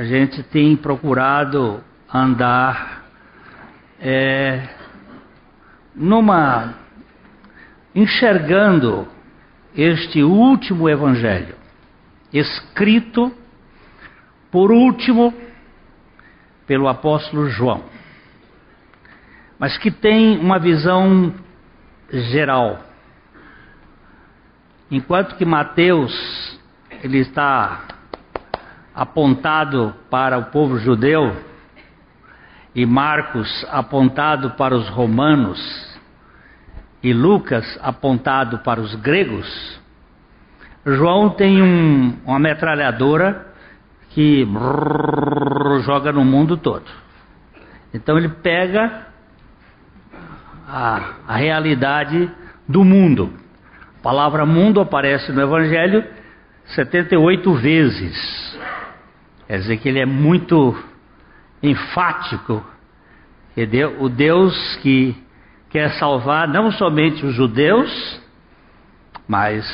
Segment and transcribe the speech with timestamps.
[0.00, 3.04] a gente tem procurado andar
[4.00, 4.66] é,
[5.94, 6.72] numa
[7.94, 9.06] enxergando
[9.76, 11.54] este último evangelho
[12.32, 13.30] escrito
[14.50, 15.34] por último
[16.66, 17.84] pelo apóstolo João,
[19.58, 21.34] mas que tem uma visão
[22.10, 22.86] geral.
[24.90, 26.58] Enquanto que Mateus
[27.02, 27.99] ele está
[29.00, 31.34] apontado para o povo judeu
[32.74, 35.58] e Marcos apontado para os romanos
[37.02, 39.80] e Lucas apontado para os gregos,
[40.84, 43.46] João tem um, uma metralhadora
[44.10, 46.84] que brrr, joga no mundo todo.
[47.94, 49.06] Então ele pega
[50.68, 52.30] a, a realidade
[52.68, 53.32] do mundo.
[53.98, 56.04] A palavra mundo aparece no Evangelho
[56.66, 58.50] 78 vezes.
[59.50, 60.80] Quer dizer que ele é muito
[61.60, 62.64] enfático.
[63.98, 65.12] O Deus que
[65.68, 68.20] quer salvar não somente os judeus,
[69.26, 69.66] mas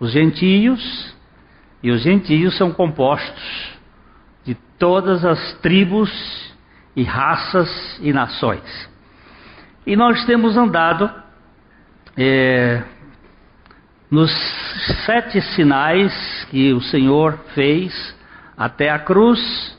[0.00, 1.14] os gentios,
[1.80, 3.78] e os gentios são compostos
[4.44, 6.10] de todas as tribos
[6.96, 7.70] e raças
[8.02, 8.90] e nações.
[9.86, 11.08] E nós temos andado
[12.16, 12.82] é,
[14.10, 14.32] nos
[15.06, 18.12] sete sinais que o Senhor fez
[18.56, 19.76] até a cruz,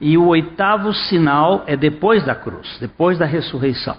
[0.00, 3.96] e o oitavo sinal é depois da cruz, depois da ressurreição.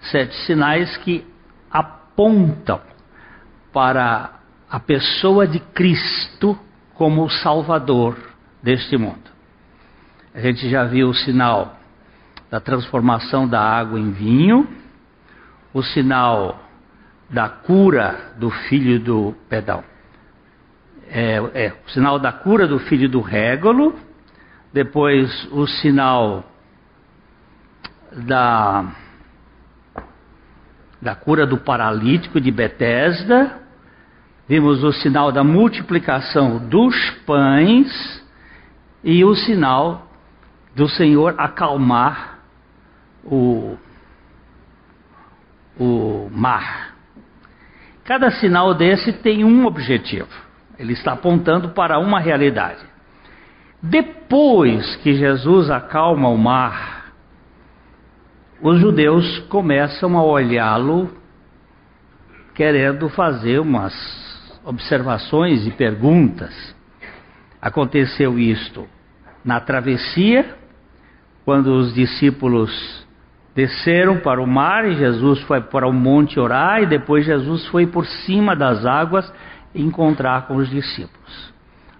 [0.00, 1.26] Sete sinais que
[1.70, 2.80] apontam
[3.72, 4.38] para
[4.70, 6.58] a pessoa de Cristo
[6.94, 8.16] como o Salvador
[8.62, 9.30] deste mundo.
[10.34, 11.76] A gente já viu o sinal
[12.50, 14.68] da transformação da água em vinho,
[15.72, 16.60] o sinal
[17.28, 19.84] da cura do filho do perdão,
[21.10, 23.94] é, é, o sinal da cura do filho do Régolo,
[24.72, 26.44] depois o sinal
[28.12, 28.92] da
[31.00, 33.60] da cura do paralítico de Betesda,
[34.48, 38.26] vimos o sinal da multiplicação dos pães
[39.04, 40.08] e o sinal
[40.74, 42.40] do Senhor acalmar
[43.24, 43.76] o,
[45.78, 46.96] o mar.
[48.04, 50.47] Cada sinal desse tem um objetivo.
[50.78, 52.80] Ele está apontando para uma realidade.
[53.82, 57.12] Depois que Jesus acalma o mar,
[58.60, 61.10] os judeus começam a olhá-lo
[62.54, 63.94] querendo fazer umas
[64.64, 66.74] observações e perguntas.
[67.62, 68.86] Aconteceu isto
[69.44, 70.56] na travessia,
[71.44, 73.06] quando os discípulos
[73.54, 77.86] desceram para o mar e Jesus foi para o monte orar, e depois Jesus foi
[77.86, 79.32] por cima das águas
[79.74, 81.52] encontrar com os discípulos.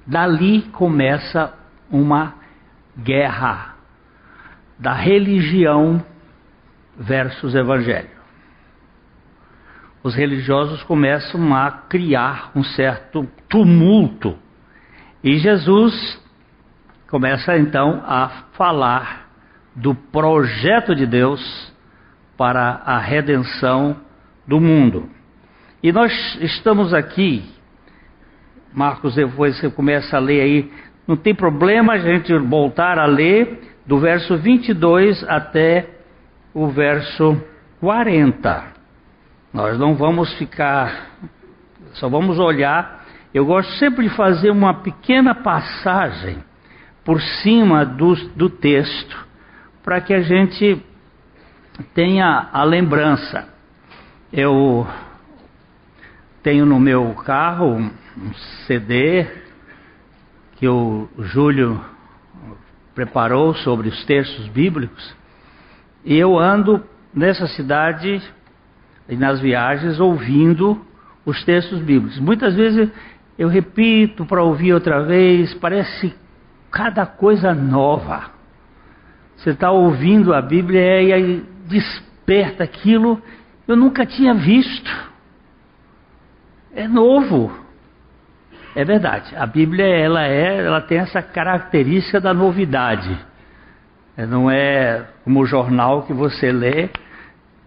[0.07, 1.53] Dali começa
[1.91, 2.35] uma
[2.97, 3.77] guerra
[4.79, 6.05] da religião
[6.97, 8.19] versus evangelho
[10.03, 14.39] os religiosos começam a criar um certo tumulto.
[15.23, 16.23] E Jesus
[17.11, 19.29] começa então a falar
[19.75, 21.73] do projeto de Deus
[22.37, 23.97] para a redenção
[24.47, 25.11] do mundo.
[25.83, 27.45] E nós estamos aqui,
[28.73, 30.73] Marcos, depois você começa a ler aí,
[31.07, 35.89] não tem problema a gente voltar a ler do verso 22 até
[36.53, 37.41] o verso
[37.81, 38.65] 40.
[39.53, 41.13] Nós não vamos ficar,
[41.95, 43.07] só vamos olhar.
[43.33, 46.39] Eu gosto sempre de fazer uma pequena passagem
[47.05, 49.27] por cima do, do texto,
[49.83, 50.83] para que a gente
[51.95, 53.49] tenha a lembrança.
[54.31, 54.87] Eu
[56.49, 58.33] tenho no meu carro um
[58.67, 59.27] CD
[60.57, 61.79] que o Júlio
[62.95, 65.15] preparou sobre os textos bíblicos,
[66.03, 66.83] e eu ando
[67.13, 68.23] nessa cidade
[69.07, 70.81] e nas viagens ouvindo
[71.27, 72.19] os textos bíblicos.
[72.19, 72.89] Muitas vezes
[73.39, 76.15] eu repito para ouvir outra vez, parece
[76.71, 78.31] cada coisa nova.
[79.37, 83.23] Você está ouvindo a Bíblia e aí desperta aquilo
[83.69, 85.09] eu nunca tinha visto.
[86.79, 87.51] É novo.
[88.77, 89.35] É verdade.
[89.35, 93.19] A Bíblia ela é, ela tem essa característica da novidade.
[94.17, 96.89] É, não é como o jornal que você lê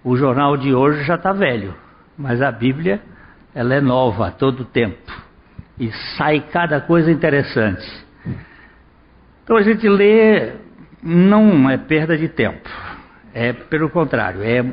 [0.02, 1.76] o jornal de hoje já está velho,
[2.18, 3.02] mas a Bíblia
[3.54, 5.12] ela é nova a todo tempo
[5.78, 7.86] e sai cada coisa interessante.
[9.44, 10.54] Então a gente lê
[11.04, 12.70] não é perda de tempo,
[13.34, 14.64] é pelo contrário, é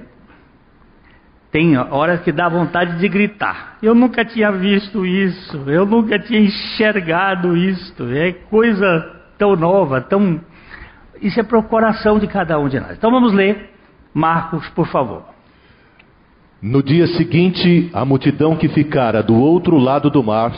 [1.51, 3.79] tem horas que dá vontade de gritar.
[3.83, 7.95] Eu nunca tinha visto isso, eu nunca tinha enxergado isso.
[8.11, 10.41] É coisa tão nova, tão.
[11.23, 12.93] Isso é para o coração de cada um de nós.
[12.93, 13.71] Então vamos ler
[14.13, 15.23] Marcos, por favor.
[16.61, 20.53] No dia seguinte, a multidão que ficara do outro lado do mar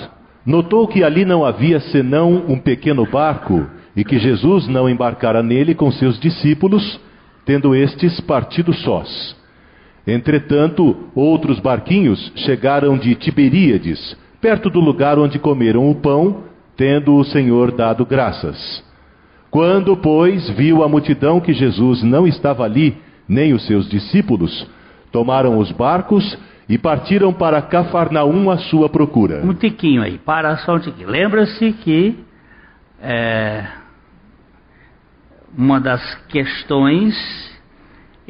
[0.47, 5.75] notou que ali não havia senão um pequeno barco e que Jesus não embarcara nele
[5.75, 6.99] com seus discípulos,
[7.45, 9.37] tendo estes partido sós.
[10.07, 16.45] Entretanto, outros barquinhos chegaram de Tiberíades, perto do lugar onde comeram o pão,
[16.77, 18.83] tendo o Senhor dado graças.
[19.51, 22.97] Quando, pois, viu a multidão que Jesus não estava ali,
[23.29, 24.67] nem os seus discípulos,
[25.13, 26.39] tomaram os barcos
[26.69, 29.45] e partiram para Cafarnaum à sua procura.
[29.45, 31.09] Um tiquinho aí, para só um tiquinho.
[31.09, 32.17] Lembra-se que
[33.03, 33.67] é,
[35.57, 37.15] uma das questões,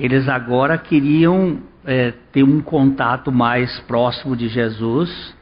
[0.00, 5.36] eles agora queriam é, ter um contato mais próximo de Jesus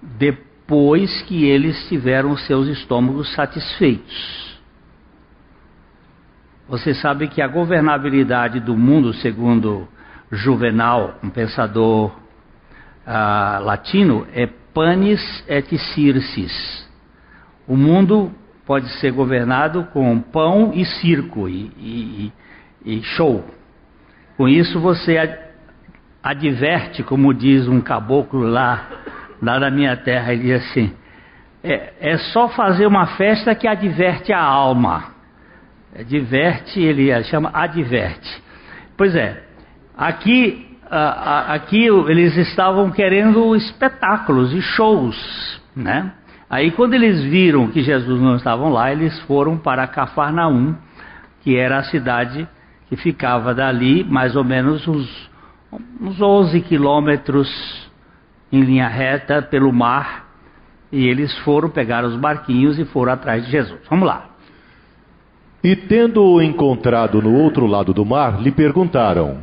[0.00, 4.54] depois que eles tiveram seus estômagos satisfeitos.
[6.68, 9.88] Você sabe que a governabilidade do mundo, segundo
[10.30, 16.88] Juvenal, um pensador uh, latino, é panis et circes.
[17.66, 18.32] O mundo
[18.64, 22.32] pode ser governado com pão e circo e, e,
[22.84, 23.44] e show.
[24.36, 25.38] Com isso você
[26.22, 28.88] adverte, como diz um caboclo lá,
[29.40, 30.92] lá na minha terra, ele diz assim:
[31.62, 35.14] é, é só fazer uma festa que adverte a alma.
[36.06, 38.42] Diverte, ele chama adverte.
[38.96, 39.44] Pois é,
[39.96, 46.12] aqui, aqui eles estavam querendo espetáculos e shows, né?
[46.50, 50.74] Aí quando eles viram que Jesus não estava lá, eles foram para Cafarnaum,
[51.42, 52.46] que era a cidade
[52.94, 55.30] que ficava dali mais ou menos uns,
[56.00, 57.48] uns 11 quilômetros
[58.52, 60.28] em linha reta pelo mar,
[60.92, 63.80] e eles foram pegar os barquinhos e foram atrás de Jesus.
[63.90, 64.26] Vamos lá.
[65.62, 69.38] E tendo-o encontrado no outro lado do mar, lhe perguntaram: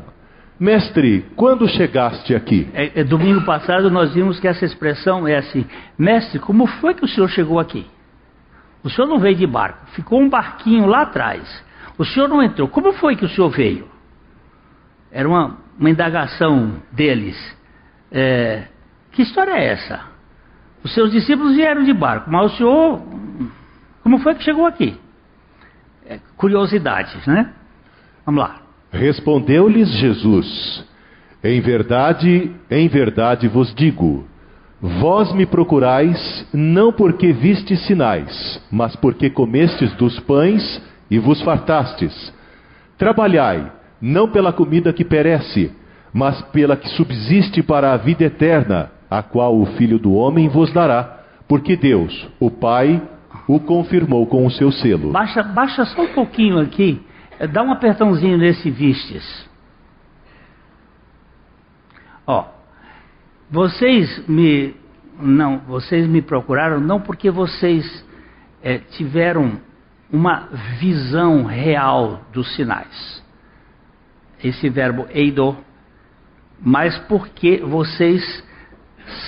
[0.58, 2.70] Mestre, quando chegaste aqui?
[2.74, 5.66] É, é, domingo passado nós vimos que essa expressão é assim:
[5.98, 7.86] Mestre, como foi que o senhor chegou aqui?
[8.82, 11.71] O senhor não veio de barco, ficou um barquinho lá atrás.
[12.02, 13.88] O senhor não entrou, como foi que o senhor veio?
[15.12, 17.38] Era uma, uma indagação deles.
[18.12, 18.64] É,
[19.12, 20.02] que história é essa?
[20.84, 23.02] Os seus discípulos vieram de barco, mas o senhor,
[24.02, 24.98] como foi que chegou aqui?
[26.12, 27.52] é, curiosidades, né?
[28.26, 28.62] Vamos lá.
[28.92, 30.86] Respondeu-lhes Jesus:
[31.44, 34.26] Em verdade, em verdade vos digo,
[34.82, 42.34] vós me procurais não porque vistes sinais, mas porque comestes dos pães e vos fartastes.
[42.98, 43.70] Trabalhai,
[44.02, 45.76] não pela comida que perece,
[46.14, 50.72] mas pela que subsiste para a vida eterna, a qual o Filho do Homem vos
[50.72, 53.02] dará, porque Deus, o Pai,
[53.48, 55.12] o confirmou com o seu selo.
[55.12, 57.02] Baixa, baixa só um pouquinho aqui,
[57.38, 59.50] eh, dá um apertãozinho nesse vistes.
[62.26, 62.46] Ó,
[63.50, 64.76] vocês me
[65.20, 68.06] não, vocês me procuraram não porque vocês
[68.64, 69.60] é, tiveram
[70.12, 70.50] uma
[70.80, 73.24] visão real dos sinais.
[74.44, 75.56] Esse verbo eido,
[76.60, 78.44] mas porque vocês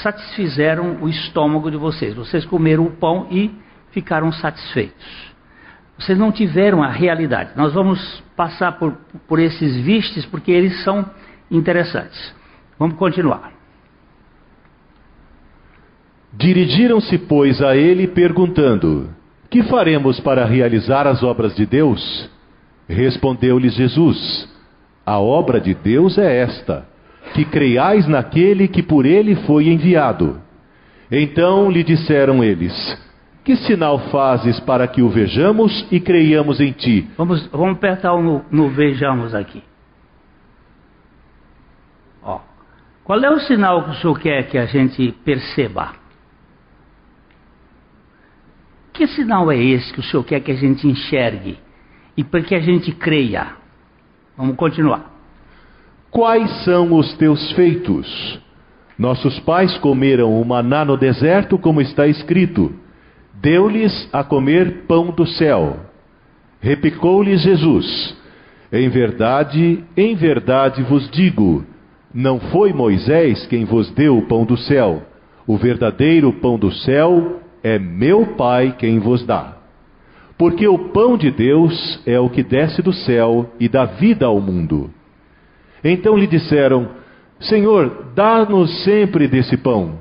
[0.01, 2.13] satisfizeram o estômago de vocês.
[2.13, 3.51] Vocês comeram o pão e
[3.91, 5.33] ficaram satisfeitos.
[5.97, 7.51] Vocês não tiveram a realidade.
[7.55, 11.09] Nós vamos passar por, por esses vistes porque eles são
[11.49, 12.33] interessantes.
[12.77, 13.53] Vamos continuar.
[16.33, 19.09] Dirigiram-se, pois, a ele perguntando:
[19.53, 22.27] Que faremos para realizar as obras de Deus?
[22.89, 24.49] Respondeu-lhes Jesus:
[25.05, 26.87] A obra de Deus é esta:
[27.35, 30.41] que creiais naquele que por ele foi enviado.
[31.11, 32.73] Então lhe disseram eles:
[33.45, 37.07] que sinal fazes para que o vejamos e creiamos em ti?
[37.15, 39.61] Vamos, vamos apertar no, no vejamos aqui.
[42.23, 42.39] Ó,
[43.03, 46.02] qual é o sinal que o senhor quer que a gente perceba?
[48.93, 51.57] Que sinal é esse que o senhor quer que a gente enxergue
[52.15, 53.47] e para que a gente creia?
[54.37, 55.11] Vamos continuar.
[56.11, 58.39] Quais são os teus feitos?
[58.97, 62.73] Nossos pais comeram o maná no deserto, como está escrito
[63.43, 65.77] deu-lhes a comer pão do céu.
[66.61, 68.17] Replicou-lhes Jesus:
[68.71, 71.65] Em verdade, em verdade vos digo,
[72.13, 75.03] não foi Moisés quem vos deu o pão do céu.
[75.45, 79.57] O verdadeiro pão do céu é meu Pai quem vos dá.
[80.37, 84.41] Porque o pão de Deus é o que desce do céu e dá vida ao
[84.41, 84.91] mundo.
[85.83, 86.89] Então lhe disseram:
[87.39, 89.99] Senhor, dá-nos sempre desse pão.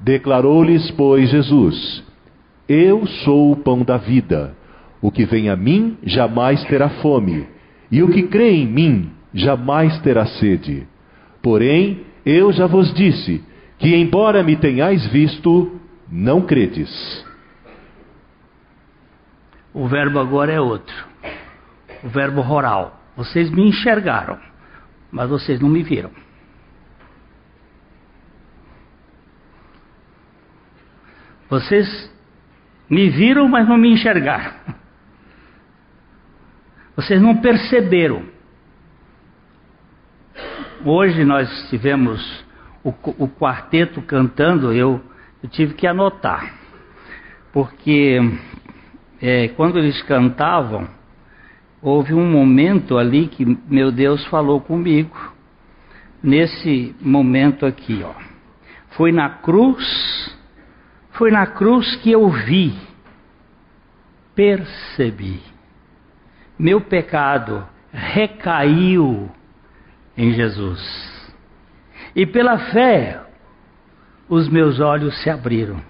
[0.00, 2.02] Declarou-lhes, pois, Jesus:
[2.68, 4.54] Eu sou o pão da vida.
[5.00, 7.46] O que vem a mim jamais terá fome,
[7.92, 10.86] e o que crê em mim jamais terá sede.
[11.42, 13.42] Porém, eu já vos disse
[13.78, 15.72] que, embora me tenhais visto,
[16.08, 17.24] não credes.
[19.72, 20.94] O verbo agora é outro.
[22.02, 23.00] O verbo rural.
[23.16, 24.38] Vocês me enxergaram,
[25.10, 26.10] mas vocês não me viram.
[31.48, 32.12] Vocês
[32.88, 34.52] me viram, mas não me enxergaram.
[36.96, 38.24] Vocês não perceberam.
[40.84, 42.44] Hoje nós tivemos
[42.82, 45.02] o, o quarteto cantando, eu,
[45.44, 46.54] eu, tive que anotar,
[47.52, 48.18] porque
[49.20, 50.88] é, quando eles cantavam,
[51.80, 55.32] houve um momento ali que meu Deus falou comigo.
[56.22, 58.14] Nesse momento aqui, ó.
[58.96, 60.34] Foi na cruz
[61.14, 62.74] foi na cruz que eu vi,
[64.34, 65.40] percebi.
[66.58, 69.30] Meu pecado recaiu
[70.16, 70.80] em Jesus.
[72.16, 73.20] E pela fé,
[74.28, 75.80] os meus olhos se abriram.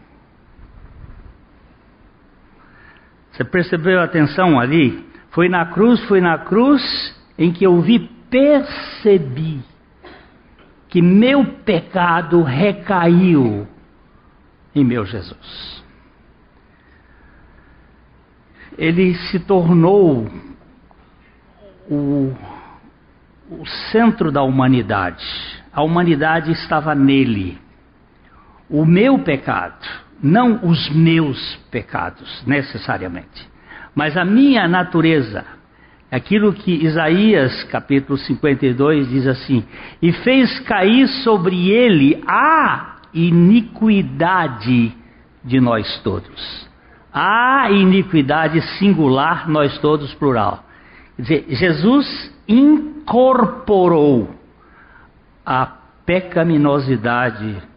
[3.33, 5.05] Você percebeu a atenção ali?
[5.31, 6.83] Foi na cruz, foi na cruz
[7.37, 7.99] em que eu vi,
[8.31, 9.61] percebi
[10.88, 13.67] que meu pecado recaiu
[14.75, 15.85] em meu Jesus.
[18.79, 20.29] Ele se tornou
[21.91, 22.33] o,
[23.50, 25.25] o centro da humanidade.
[25.73, 27.59] A humanidade estava nele.
[28.75, 29.87] O meu pecado,
[30.21, 33.49] não os meus pecados necessariamente,
[33.95, 35.45] mas a minha natureza,
[36.11, 39.64] aquilo que Isaías capítulo 52 diz assim:
[40.02, 44.93] E fez cair sobre ele a iniquidade
[45.45, 46.69] de nós todos.
[47.12, 50.64] A iniquidade singular, nós todos plural.
[51.14, 54.35] Quer dizer, Jesus incorporou
[55.47, 55.64] a
[56.04, 57.73] pecaminosidade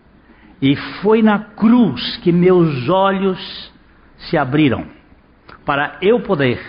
[0.62, 3.72] e foi na cruz que meus olhos
[4.18, 4.86] se abriram
[5.66, 6.60] para eu poder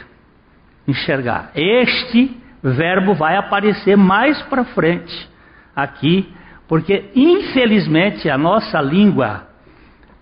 [0.87, 1.51] enxergar.
[1.55, 5.29] Este verbo vai aparecer mais para frente
[5.75, 6.33] aqui
[6.69, 9.49] porque, infelizmente, a nossa língua,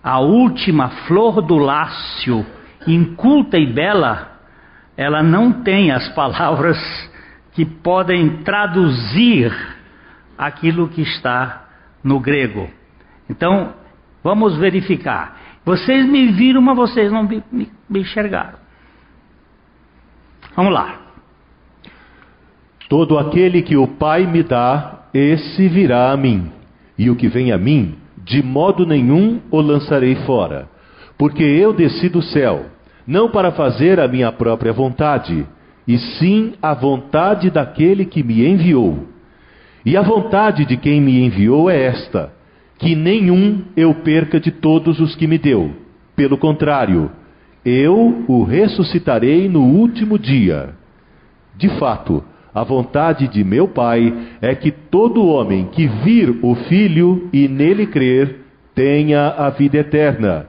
[0.01, 2.45] a última flor do lácio,
[2.87, 4.39] inculta e bela,
[4.95, 6.77] ela não tem as palavras
[7.51, 9.51] que podem traduzir
[10.37, 11.65] aquilo que está
[12.01, 12.69] no grego.
[13.29, 13.73] Então,
[14.23, 15.37] vamos verificar.
[15.65, 18.57] Vocês me viram, mas vocês não me, me, me enxergaram.
[20.55, 21.01] Vamos lá.
[22.89, 26.51] Todo aquele que o Pai me dá, esse virá a mim,
[26.97, 30.69] e o que vem a mim, de modo nenhum o lançarei fora.
[31.17, 32.65] Porque eu desci do céu,
[33.05, 35.45] não para fazer a minha própria vontade,
[35.87, 39.07] e sim a vontade daquele que me enviou.
[39.85, 42.33] E a vontade de quem me enviou é esta:
[42.77, 45.73] que nenhum eu perca de todos os que me deu.
[46.15, 47.11] Pelo contrário,
[47.65, 50.75] eu o ressuscitarei no último dia.
[51.55, 57.29] De fato, a vontade de meu Pai é que todo homem que vir o Filho
[57.33, 58.41] e nele crer
[58.73, 60.47] tenha a vida eterna,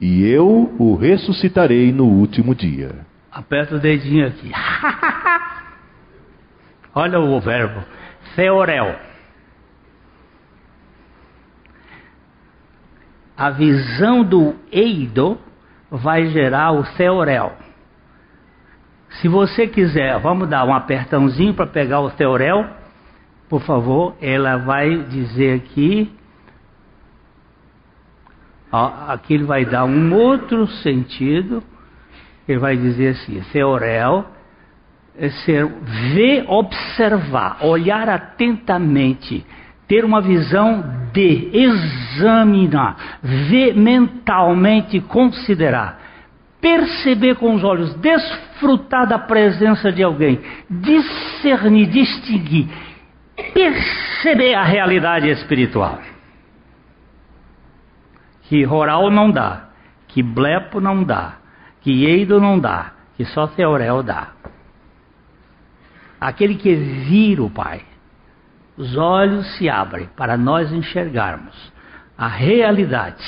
[0.00, 3.06] e eu o ressuscitarei no último dia.
[3.30, 4.50] Aperta o dedinho aqui.
[6.94, 7.84] Olha o verbo.
[8.34, 9.05] Theorel.
[13.36, 15.38] A visão do eido
[15.90, 17.52] vai gerar o theorel.
[19.20, 22.66] Se você quiser, vamos dar um apertãozinho para pegar o teorel,
[23.48, 26.12] por favor, ela vai dizer aqui.
[28.72, 31.62] Ó, aqui ele vai dar um outro sentido.
[32.48, 34.26] Ele vai dizer assim: teorel
[35.18, 35.66] é ser
[36.14, 39.46] ver, observar, olhar atentamente,
[39.86, 46.06] ter uma visão de examinar, ver mentalmente, considerar
[46.66, 52.68] perceber com os olhos, desfrutar da presença de alguém, discernir, distinguir,
[53.54, 56.00] perceber a realidade espiritual.
[58.42, 59.68] Que Roral não dá,
[60.08, 61.36] que Blepo não dá,
[61.82, 64.32] que Eido não dá, que só Teorel dá.
[66.20, 67.82] Aquele que vira o Pai,
[68.76, 71.72] os olhos se abrem para nós enxergarmos
[72.16, 73.24] a realidade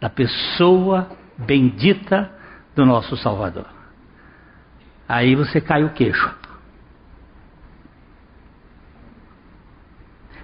[0.00, 2.30] da pessoa bendita
[2.74, 3.66] do nosso Salvador.
[5.08, 6.32] Aí você cai o queixo.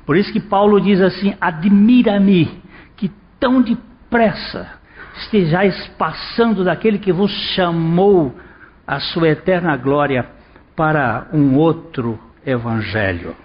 [0.04, 2.62] Por isso que Paulo diz assim: admira-me
[2.96, 4.78] que tão depressa
[5.16, 8.34] estejais passando daquele que vos chamou
[8.86, 10.26] à sua eterna glória
[10.74, 13.36] para um outro evangelho?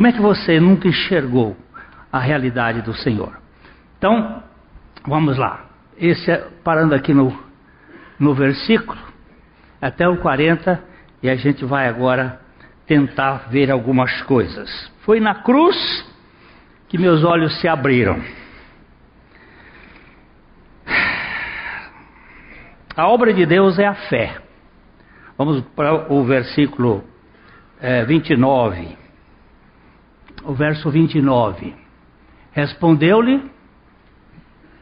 [0.00, 1.54] Como é que você nunca enxergou
[2.10, 3.38] a realidade do Senhor?
[3.98, 4.42] Então,
[5.06, 5.66] vamos lá.
[5.98, 7.38] Esse é, parando aqui no,
[8.18, 8.98] no versículo,
[9.78, 10.82] até o 40,
[11.22, 12.40] e a gente vai agora
[12.86, 14.90] tentar ver algumas coisas.
[15.02, 15.76] Foi na cruz
[16.88, 18.24] que meus olhos se abriram.
[22.96, 24.38] A obra de Deus é a fé.
[25.36, 27.04] Vamos para o versículo
[27.78, 28.99] é, 29.
[30.44, 31.74] O verso 29.
[32.52, 33.50] Respondeu-lhe.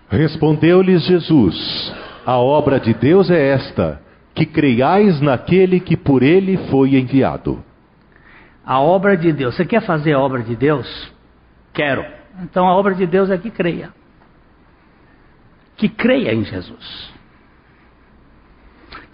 [0.08, 4.00] Respondeu-lhes Jesus: A obra de Deus é esta,
[4.34, 7.62] que creiais naquele que por ele foi enviado.
[8.64, 9.56] A obra de Deus.
[9.56, 11.12] Você quer fazer a obra de Deus?
[11.72, 12.04] Quero.
[12.42, 13.92] Então a obra de Deus é que creia.
[15.76, 17.12] Que creia em Jesus.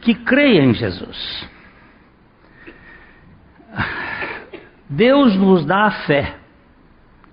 [0.00, 1.48] Que creia em Jesus.
[4.88, 6.36] Deus nos dá a fé.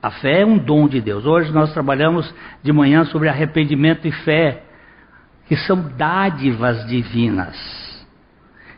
[0.01, 1.23] A fé é um dom de Deus.
[1.25, 4.63] Hoje nós trabalhamos de manhã sobre arrependimento e fé,
[5.47, 7.55] que são dádivas divinas,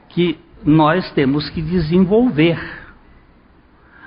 [0.09, 2.59] que nós temos que desenvolver.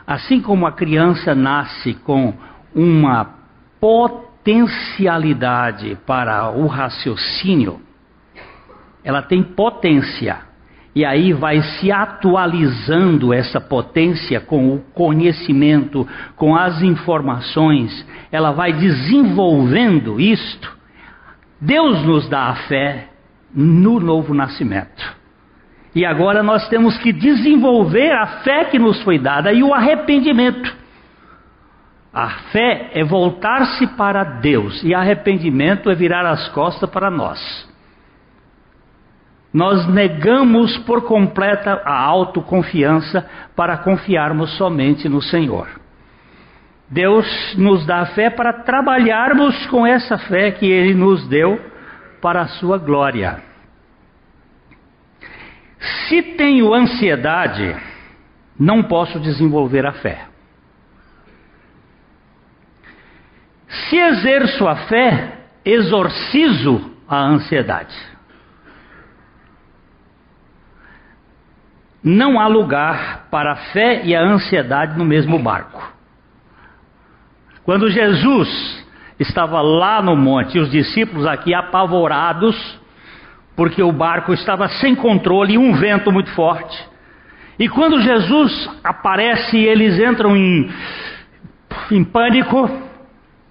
[0.07, 2.35] Assim como a criança nasce com
[2.75, 3.35] uma
[3.81, 7.81] potencialidade para o raciocínio,
[9.03, 10.45] ela tem potência.
[10.97, 18.73] E aí vai se atualizando essa potência com o conhecimento, com as informações, ela vai
[18.73, 20.75] desenvolvendo isto.
[21.61, 23.11] Deus nos dá a fé
[23.55, 25.15] no novo nascimento.
[25.95, 30.75] E agora nós temos que desenvolver a fé que nos foi dada e o arrependimento.
[32.11, 37.76] A fé é voltar-se para Deus e arrependimento é virar as costas para nós.
[39.57, 45.67] Nós negamos por completa a autoconfiança para confiarmos somente no Senhor.
[46.91, 51.59] Deus nos dá a fé para trabalharmos com essa fé que Ele nos deu
[52.21, 53.43] para a sua glória.
[56.07, 57.75] Se tenho ansiedade,
[58.61, 60.27] não posso desenvolver a fé.
[63.89, 68.16] Se exerço a fé, exorcizo a ansiedade.
[72.09, 75.93] Não há lugar para a fé e a ansiedade no mesmo barco.
[77.65, 78.87] Quando Jesus
[79.19, 82.79] estava lá no monte e os discípulos aqui apavorados,
[83.57, 86.81] porque o barco estava sem controle e um vento muito forte.
[87.59, 90.71] E quando Jesus aparece, eles entram em,
[91.91, 92.71] em pânico,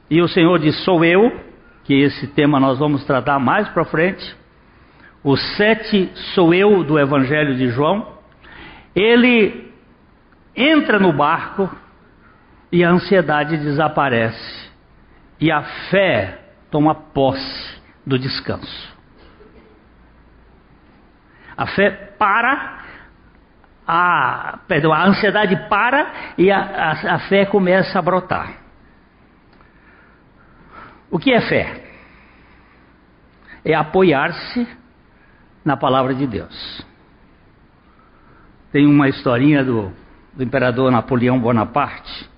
[0.09, 1.41] e o Senhor diz: Sou eu,
[1.83, 4.33] que esse tema nós vamos tratar mais para frente.
[5.21, 8.14] O sete sou eu do Evangelho de João.
[8.95, 9.73] Ele
[10.55, 11.69] entra no barco
[12.71, 14.71] e a ansiedade desaparece,
[15.39, 16.39] e a fé
[16.71, 18.95] toma posse do descanso.
[21.57, 22.83] A fé para,
[23.87, 28.57] a, perdão, a ansiedade para e a, a, a fé começa a brotar.
[31.09, 31.83] O que é fé?
[33.63, 34.67] É apoiar-se
[35.63, 36.85] na palavra de Deus.
[38.75, 39.89] Tem uma historinha do,
[40.33, 42.29] do imperador Napoleão Bonaparte.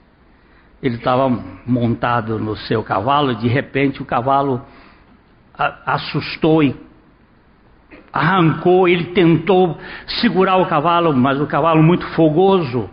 [0.84, 1.28] Ele estava
[1.66, 4.62] montado no seu cavalo e de repente o cavalo
[5.84, 6.76] assustou e
[8.14, 9.80] arrancou, ele tentou
[10.22, 12.88] segurar o cavalo, mas o cavalo muito fogoso.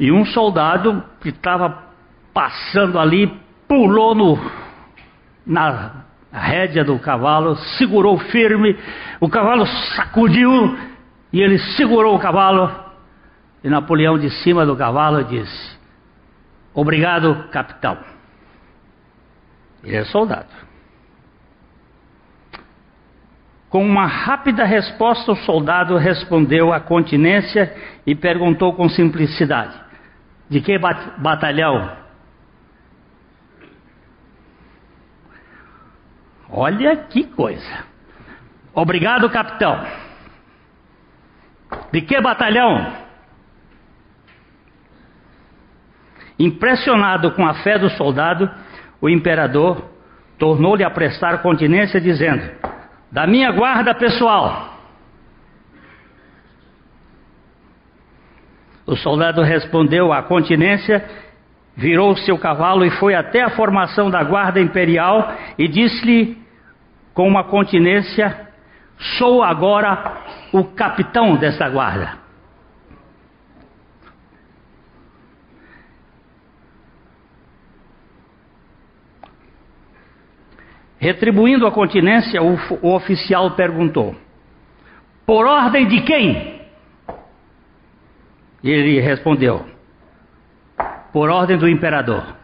[0.00, 1.84] E um soldado que estava
[2.34, 3.32] passando ali
[3.68, 4.36] pulou no,
[5.46, 6.02] na
[6.32, 8.76] rédea do cavalo, segurou firme,
[9.20, 10.89] o cavalo sacudiu
[11.32, 12.90] e ele segurou o cavalo.
[13.62, 15.78] E Napoleão de cima do cavalo disse:
[16.74, 17.98] Obrigado, capitão.
[19.82, 20.48] Ele é soldado.
[23.68, 27.72] Com uma rápida resposta, o soldado respondeu à continência
[28.04, 29.78] e perguntou com simplicidade:
[30.48, 30.76] De que
[31.18, 31.96] batalhão?
[36.48, 37.84] Olha que coisa.
[38.74, 39.86] Obrigado, capitão.
[41.92, 42.92] De que batalhão?
[46.38, 48.50] Impressionado com a fé do soldado,
[49.00, 49.90] o imperador
[50.38, 52.50] tornou-lhe a prestar continência, dizendo:
[53.10, 54.78] da minha guarda pessoal.
[58.86, 61.04] O soldado respondeu à continência
[61.80, 66.36] virou seu cavalo e foi até a formação da guarda imperial e disse-lhe
[67.14, 68.49] com uma continência:
[69.00, 72.18] Sou agora o capitão dessa guarda.
[80.98, 84.14] Retribuindo a continência, o, o oficial perguntou:
[85.24, 86.60] Por ordem de quem?
[88.62, 89.64] Ele respondeu:
[91.10, 92.36] Por ordem do imperador.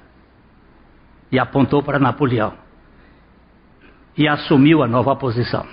[1.30, 2.54] E apontou para Napoleão.
[4.16, 5.66] E assumiu a nova posição.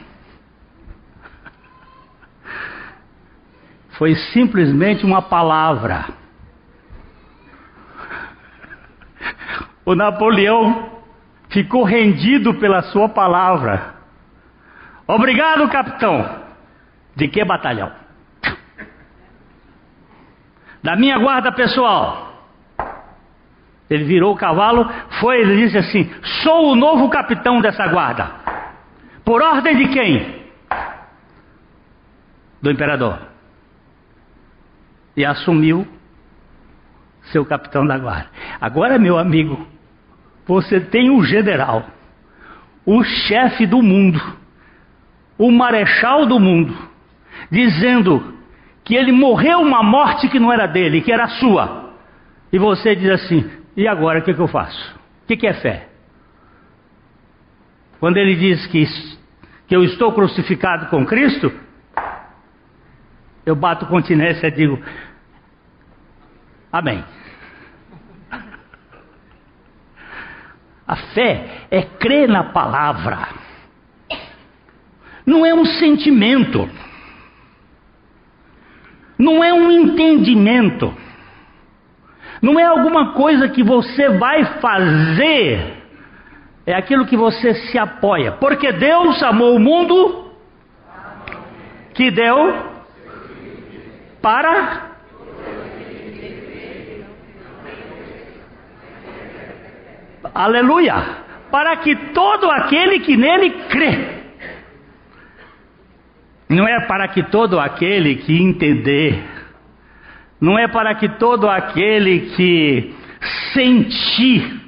[4.04, 6.10] Foi simplesmente uma palavra.
[9.86, 11.00] O Napoleão
[11.48, 13.94] ficou rendido pela sua palavra.
[15.08, 16.44] Obrigado, capitão.
[17.16, 17.94] De que batalhão?
[20.84, 22.44] Da minha guarda pessoal.
[23.90, 24.86] Ele virou o cavalo,
[25.22, 26.14] foi, ele disse assim:
[26.44, 28.30] Sou o novo capitão dessa guarda.
[29.24, 30.44] Por ordem de quem?
[32.62, 33.32] Do imperador.
[35.16, 35.88] E assumiu
[37.32, 38.30] seu capitão da guarda.
[38.60, 39.68] Agora, meu amigo,
[40.46, 41.86] você tem um general,
[42.86, 44.22] o chefe do mundo,
[45.38, 46.76] o marechal do mundo,
[47.50, 48.34] dizendo
[48.84, 51.94] que ele morreu uma morte que não era dele, que era sua.
[52.52, 54.96] E você diz assim: e agora o que, que eu faço?
[55.24, 55.88] O que, que é fé?
[58.00, 58.86] Quando ele diz que,
[59.68, 61.52] que eu estou crucificado com Cristo,
[63.46, 64.80] eu bato continência e digo:
[66.72, 67.04] Amém.
[70.88, 73.28] A fé é crer na palavra.
[75.26, 76.70] Não é um sentimento.
[79.18, 80.94] Não é um entendimento.
[82.42, 85.82] Não é alguma coisa que você vai fazer.
[86.66, 88.34] É aquilo que você se apoia.
[88.34, 90.32] Porque Deus amou o mundo
[91.94, 92.73] que deu
[94.24, 94.92] para
[100.34, 100.96] aleluia,
[101.52, 104.24] para que todo aquele que nele crê,
[106.48, 109.22] não é para que todo aquele que entender,
[110.40, 112.96] não é para que todo aquele que
[113.54, 114.62] sentir,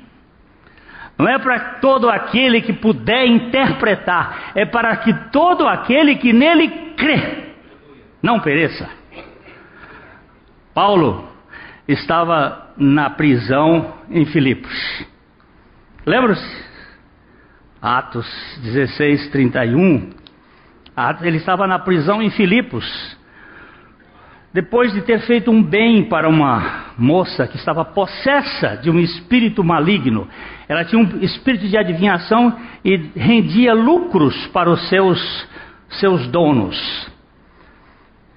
[1.17, 6.93] não é para todo aquele que puder interpretar, é para que todo aquele que nele
[6.97, 7.45] crê
[8.21, 9.04] não pereça.
[10.75, 11.25] Paulo
[11.87, 15.05] estava na prisão em Filipos.
[16.05, 16.65] Lembra-se?
[17.81, 18.27] Atos
[18.61, 20.09] 16, 31.
[21.21, 22.85] Ele estava na prisão em Filipos.
[24.53, 29.63] Depois de ter feito um bem para uma moça que estava possessa de um espírito
[29.63, 30.27] maligno,
[30.67, 35.47] ela tinha um espírito de adivinhação e rendia lucros para os seus,
[35.87, 37.14] seus donos.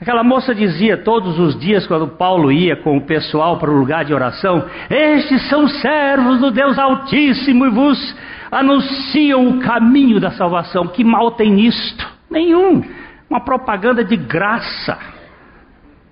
[0.00, 4.04] Aquela moça dizia todos os dias, quando Paulo ia com o pessoal para o lugar
[4.04, 8.16] de oração: Estes são servos do Deus Altíssimo e vos
[8.50, 10.86] anunciam o caminho da salvação.
[10.86, 12.08] Que mal tem nisto?
[12.30, 12.84] Nenhum.
[13.28, 14.96] Uma propaganda de graça.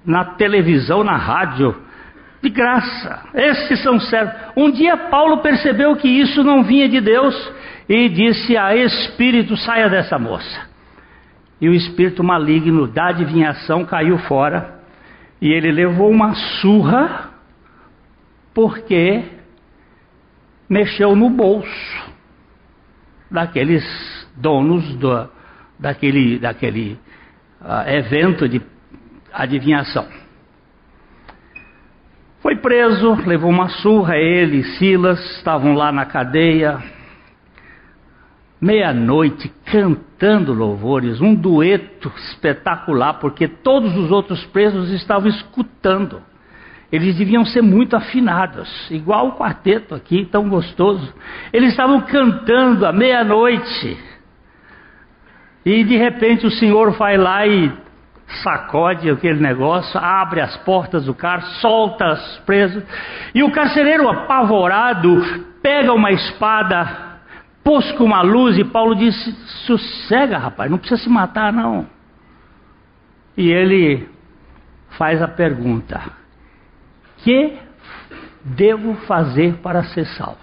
[0.05, 1.77] Na televisão, na rádio.
[2.43, 3.23] De graça.
[3.35, 4.35] Estes são servos.
[4.57, 7.53] Um dia Paulo percebeu que isso não vinha de Deus
[7.89, 10.66] e disse a Espírito: saia dessa moça
[11.61, 14.81] e o espírito maligno da adivinhação caiu fora
[15.41, 17.31] e ele levou uma surra
[18.55, 19.25] porque
[20.69, 22.13] mexeu no bolso
[23.31, 23.85] daqueles
[24.37, 25.29] donos do,
[25.79, 26.99] daquele, daquele
[27.61, 28.61] uh, evento de
[29.33, 30.07] adivinhação.
[32.41, 36.79] Foi preso, levou uma surra, ele e Silas estavam lá na cadeia,
[38.61, 40.06] meia-noite cantando
[40.53, 46.23] louvores, um dueto espetacular, porque todos os outros presos estavam escutando.
[46.91, 51.13] Eles deviam ser muito afinados, igual o quarteto aqui, tão gostoso.
[51.53, 53.99] Eles estavam cantando à meia-noite.
[55.65, 57.73] E de repente o Senhor vai lá e
[58.43, 62.83] sacode aquele negócio, abre as portas do carro, solta os presos.
[63.35, 65.23] E o carcereiro apavorado
[65.63, 67.06] pega uma espada
[67.67, 69.33] pôs com uma luz e Paulo disse:
[69.67, 71.89] sossega, rapaz, não precisa se matar, não.
[73.37, 74.09] E ele
[74.91, 76.01] faz a pergunta:
[77.19, 77.59] que
[78.45, 80.39] devo fazer para ser salvo?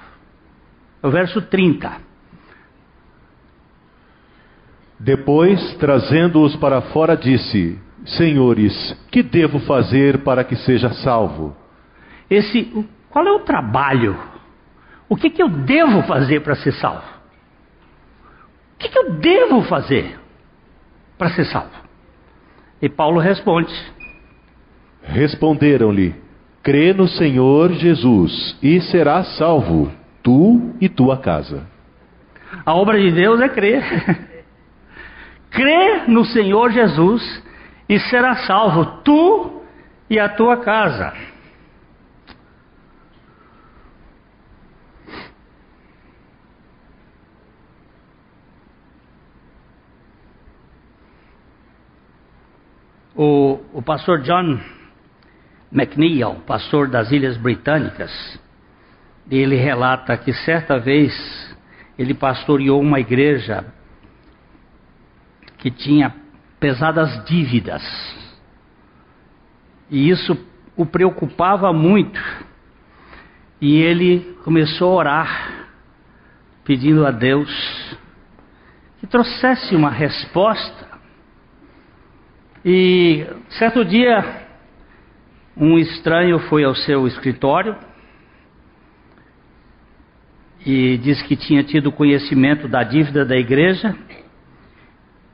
[1.01, 1.93] O verso 30.
[4.99, 8.75] Depois, trazendo-os para fora, disse: Senhores,
[9.09, 11.55] que devo fazer para que seja salvo?
[12.29, 14.17] Esse, Qual é o trabalho?
[15.07, 17.12] O que, que eu devo fazer para ser salvo?
[18.83, 20.19] O que, que eu devo fazer
[21.17, 21.71] para ser salvo?
[22.81, 23.73] E Paulo responde:
[25.03, 26.13] Responderam-lhe:
[26.61, 29.89] Crê no Senhor Jesus e serás salvo,
[30.21, 31.65] tu e tua casa.
[32.65, 33.83] A obra de Deus é crer.
[35.49, 37.43] Crê no Senhor Jesus
[37.87, 39.61] e serás salvo, tu
[40.09, 41.13] e a tua casa.
[53.15, 54.59] O, o pastor John
[55.71, 58.11] McNeil, pastor das Ilhas Britânicas,
[59.29, 61.13] ele relata que certa vez
[61.97, 63.65] ele pastoreou uma igreja
[65.57, 66.13] que tinha
[66.59, 67.83] pesadas dívidas.
[69.89, 70.37] E isso
[70.75, 72.19] o preocupava muito.
[73.61, 75.67] E ele começou a orar,
[76.65, 77.97] pedindo a Deus
[78.99, 80.92] que trouxesse uma resposta.
[82.65, 84.47] E certo dia,
[85.57, 87.75] um estranho foi ao seu escritório
[90.65, 93.93] e disse que tinha tido conhecimento da dívida da igreja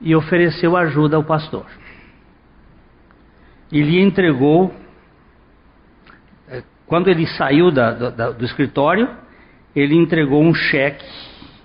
[0.01, 1.67] e ofereceu ajuda ao pastor.
[3.71, 4.73] E lhe entregou,
[6.47, 9.07] é, quando ele saiu da, da, do escritório,
[9.75, 11.05] ele entregou um cheque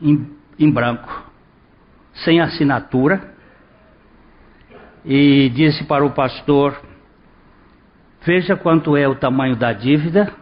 [0.03, 1.24] em, em branco,
[2.12, 3.33] sem assinatura,
[5.04, 6.80] e disse para o pastor:
[8.24, 10.32] Veja quanto é o tamanho da dívida,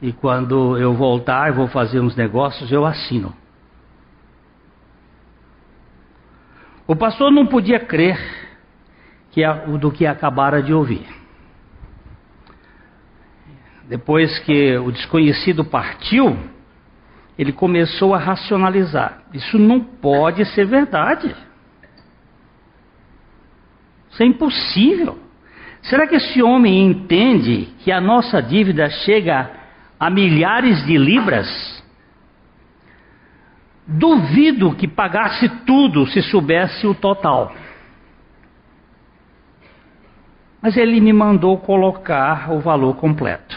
[0.00, 3.34] e quando eu voltar, vou fazer uns negócios, eu assino.
[6.86, 8.18] O pastor não podia crer
[9.30, 9.42] que
[9.78, 11.06] do que acabara de ouvir.
[13.88, 16.36] Depois que o desconhecido partiu,
[17.38, 19.22] ele começou a racionalizar.
[19.32, 21.34] Isso não pode ser verdade.
[24.12, 25.18] Isso é impossível.
[25.80, 29.50] Será que esse homem entende que a nossa dívida chega
[29.98, 31.82] a milhares de libras?
[33.86, 37.52] Duvido que pagasse tudo se soubesse o total.
[40.60, 43.56] Mas ele me mandou colocar o valor completo.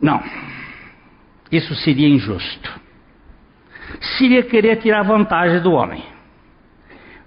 [0.00, 0.22] Não,
[1.50, 2.85] isso seria injusto.
[4.18, 6.04] Seria querer tirar vantagem do homem.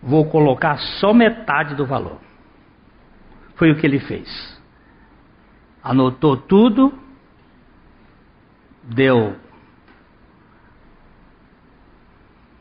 [0.02, 2.20] Vou colocar só metade do valor.
[3.56, 4.60] Foi o que ele fez.
[5.84, 6.94] Anotou tudo
[8.90, 9.36] deu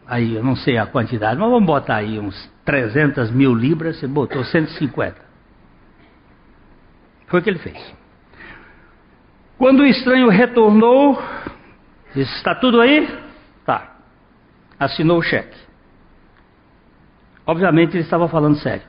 [0.06, 4.06] aí, eu não sei a quantidade, mas vamos botar aí uns 300 mil libras, você
[4.06, 5.16] botou 150.
[7.26, 7.94] Foi o que ele fez.
[9.58, 11.20] Quando o estranho retornou,
[12.14, 13.27] disse: Está tudo aí?
[14.78, 15.56] Assinou o cheque.
[17.46, 18.86] Obviamente ele estava falando sério.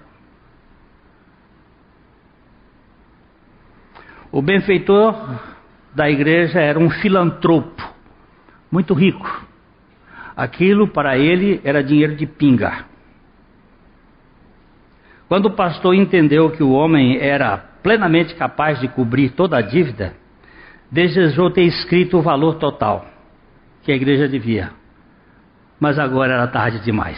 [4.32, 5.40] O benfeitor
[5.96, 7.82] da igreja era um filantropo,
[8.72, 9.46] muito rico.
[10.36, 12.86] Aquilo para ele era dinheiro de pinga.
[15.28, 20.14] Quando o pastor entendeu que o homem era plenamente capaz de cobrir toda a dívida,
[20.92, 23.06] desejou ter escrito o valor total
[23.84, 24.79] que a igreja devia.
[25.80, 27.18] Mas agora era tarde demais.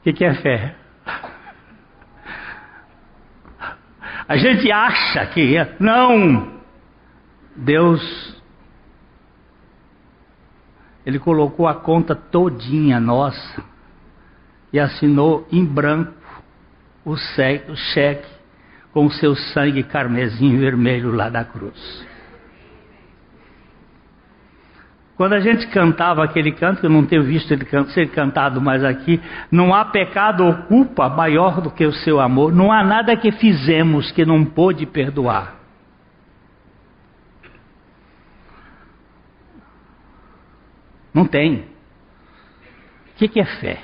[0.00, 0.74] O que, é fé?
[4.26, 5.76] A gente acha que é.
[5.78, 6.60] Não!
[7.54, 8.40] Deus,
[11.04, 13.62] Ele colocou a conta todinha nossa
[14.72, 16.14] e assinou em branco
[17.04, 18.28] o cheque
[18.92, 22.09] com o seu sangue carmesim vermelho lá da cruz.
[25.20, 28.82] Quando a gente cantava aquele canto, que eu não tenho visto ele ser cantado mais
[28.82, 29.20] aqui,
[29.52, 33.30] não há pecado ou culpa maior do que o seu amor, não há nada que
[33.30, 35.56] fizemos que não pôde perdoar.
[41.12, 41.66] Não tem.
[43.10, 43.82] O que, que é fé?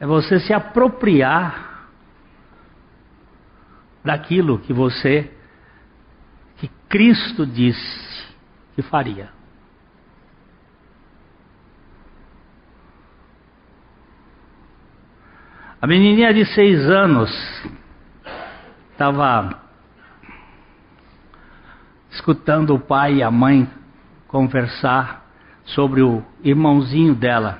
[0.00, 1.90] É você se apropriar
[4.02, 5.30] daquilo que você,
[6.56, 8.24] que Cristo disse
[8.74, 9.33] que faria.
[15.84, 17.30] A menininha de seis anos
[18.90, 19.60] estava
[22.10, 23.68] escutando o pai e a mãe
[24.26, 25.26] conversar
[25.62, 27.58] sobre o irmãozinho dela,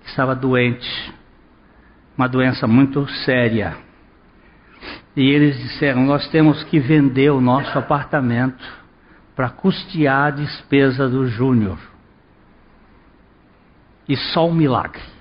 [0.00, 1.12] que estava doente
[2.16, 3.76] uma doença muito séria.
[5.14, 8.64] E eles disseram: Nós temos que vender o nosso apartamento
[9.34, 11.78] para custear a despesa do Júnior.
[14.08, 15.15] E só um milagre.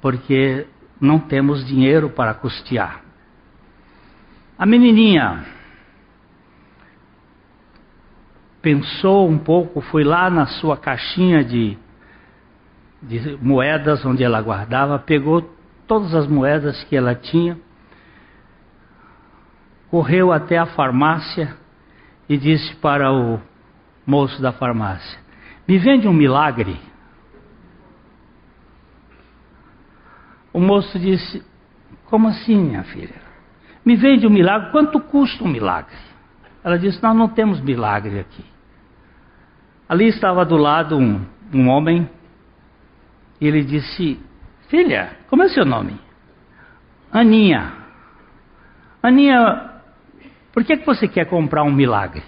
[0.00, 0.66] Porque
[1.00, 3.02] não temos dinheiro para custear.
[4.58, 5.44] A menininha
[8.60, 11.78] pensou um pouco, foi lá na sua caixinha de,
[13.02, 15.42] de moedas onde ela guardava, pegou
[15.86, 17.56] todas as moedas que ela tinha,
[19.90, 21.56] correu até a farmácia
[22.28, 23.40] e disse para o
[24.06, 25.18] moço da farmácia:
[25.66, 26.87] Me vende um milagre.
[30.58, 31.40] O moço disse:
[32.06, 33.14] Como assim, minha filha?
[33.84, 35.94] Me vende um milagre, quanto custa um milagre?
[36.64, 38.44] Ela disse: Nós não temos milagre aqui.
[39.88, 42.10] Ali estava do lado um, um homem,
[43.40, 44.18] e ele disse:
[44.66, 45.96] Filha, como é seu nome?
[47.12, 47.74] Aninha.
[49.00, 49.74] Aninha,
[50.52, 52.24] por que, que você quer comprar um milagre?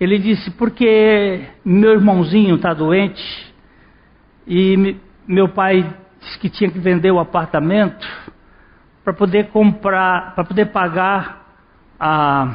[0.00, 3.54] Ele disse: Porque meu irmãozinho está doente
[4.46, 4.96] e
[5.28, 8.06] meu pai disse que tinha que vender o apartamento
[9.04, 11.44] para poder comprar, para poder pagar
[11.98, 12.54] a,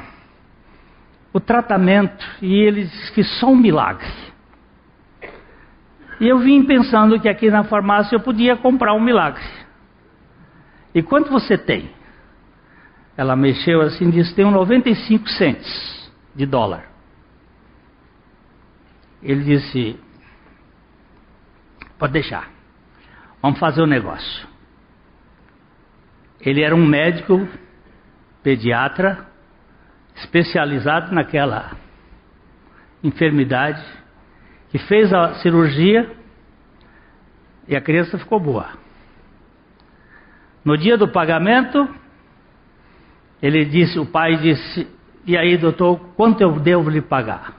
[1.34, 2.26] o tratamento.
[2.42, 4.08] E ele disse que só um milagre.
[6.20, 9.44] E eu vim pensando que aqui na farmácia eu podia comprar um milagre.
[10.96, 11.92] E quanto você tem?
[13.16, 16.86] Ela mexeu assim e disse: Tenho 95 cents de dólar.
[19.22, 20.00] Ele disse:
[22.00, 22.57] Pode deixar.
[23.42, 24.48] Vamos fazer o um negócio.
[26.40, 27.48] Ele era um médico
[28.44, 29.26] pediatra
[30.16, 31.72] especializado naquela
[33.04, 33.84] enfermidade
[34.70, 36.12] que fez a cirurgia
[37.68, 38.70] e a criança ficou boa.
[40.64, 41.88] No dia do pagamento,
[43.42, 44.88] ele disse, o pai disse:
[45.26, 47.54] "E aí, doutor, quanto eu devo lhe pagar?"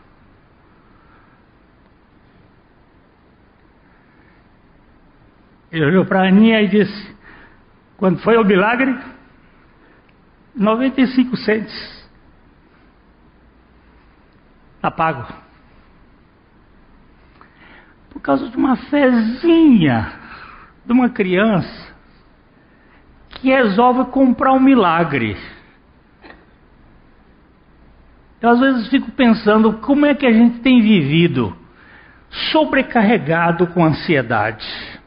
[5.70, 7.16] Ele olhou para a Aninha e disse:
[7.98, 8.96] quando foi o milagre,
[10.54, 12.08] 95 centes.
[14.76, 15.26] Está pago.
[18.10, 20.12] Por causa de uma fezinha
[20.86, 21.94] de uma criança
[23.30, 25.36] que resolve comprar um milagre.
[28.40, 31.56] Eu às vezes fico pensando como é que a gente tem vivido
[32.30, 34.97] sobrecarregado com ansiedade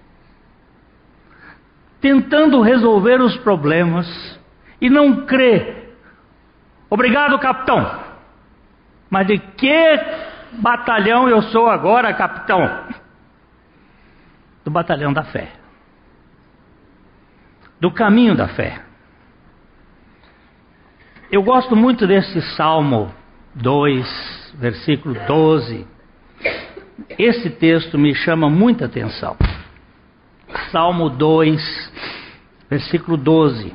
[2.02, 4.08] tentando resolver os problemas
[4.82, 5.86] e não crê.
[6.90, 8.02] Obrigado, capitão.
[9.10, 10.00] Mas de que
[10.54, 12.86] batalhão eu sou agora, capitão?
[14.66, 15.52] Do batalhão da fé.
[17.80, 18.82] Do caminho da fé.
[21.32, 23.14] Eu gosto muito desse Salmo
[23.56, 25.88] 2, versículo 12.
[27.18, 29.38] Esse texto me chama muita atenção.
[30.72, 31.92] Salmo 2,
[32.70, 33.74] versículo 12.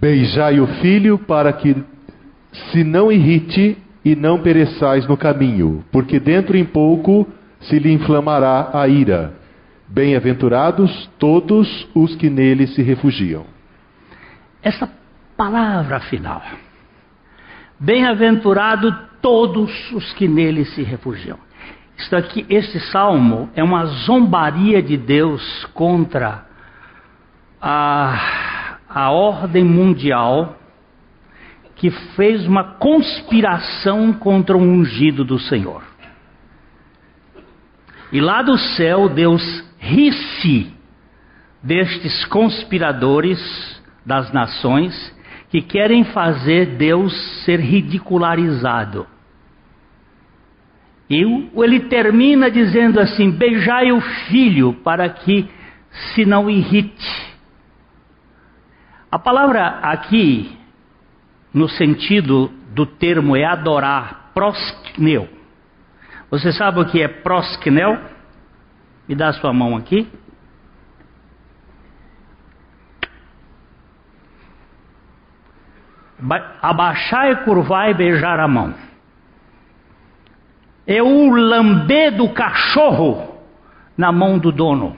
[0.00, 1.76] Beijai o filho para que
[2.72, 7.26] se não irrite e não pereçais no caminho, porque dentro em pouco
[7.60, 9.34] se lhe inflamará a ira.
[9.86, 13.44] Bem-aventurados todos os que nele se refugiam.
[14.62, 14.88] Essa
[15.36, 16.42] palavra final.
[17.82, 21.38] Bem-aventurado todos os que nele se refugiam.
[21.96, 26.44] Isto aqui, este salmo é uma zombaria de Deus contra
[27.58, 30.58] a, a ordem mundial
[31.76, 35.82] que fez uma conspiração contra o ungido do Senhor.
[38.12, 39.42] E lá do céu, Deus
[39.78, 40.70] ri-se
[41.62, 43.40] destes conspiradores
[44.04, 45.18] das nações
[45.50, 47.12] que querem fazer Deus
[47.44, 49.06] ser ridicularizado.
[51.08, 51.22] E
[51.56, 55.50] ele termina dizendo assim: beijai o filho para que
[56.14, 57.30] se não irrite.
[59.10, 60.56] A palavra aqui,
[61.52, 65.28] no sentido do termo, é adorar, proskneu.
[66.30, 67.98] Você sabe o que é proskneu?
[69.08, 70.06] Me dá a sua mão aqui.
[76.60, 78.74] Abaixar e curvar e beijar a mão
[80.90, 83.38] é o lamber do cachorro
[83.96, 84.96] na mão do dono.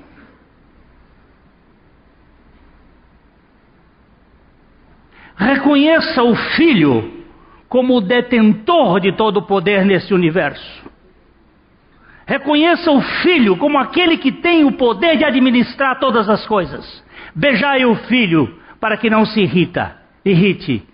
[5.36, 7.24] Reconheça o filho
[7.68, 10.90] como o detentor de todo o poder nesse universo.
[12.26, 17.04] Reconheça o filho como aquele que tem o poder de administrar todas as coisas.
[17.34, 19.94] Beijai o filho para que não se irrita,
[20.24, 20.86] irrite.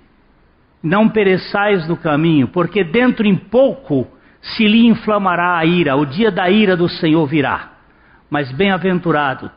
[0.83, 4.07] Não pereçais no caminho, porque dentro em pouco
[4.41, 7.73] se lhe inflamará a ira, o dia da ira do Senhor virá.
[8.31, 9.51] Mas bem-aventurado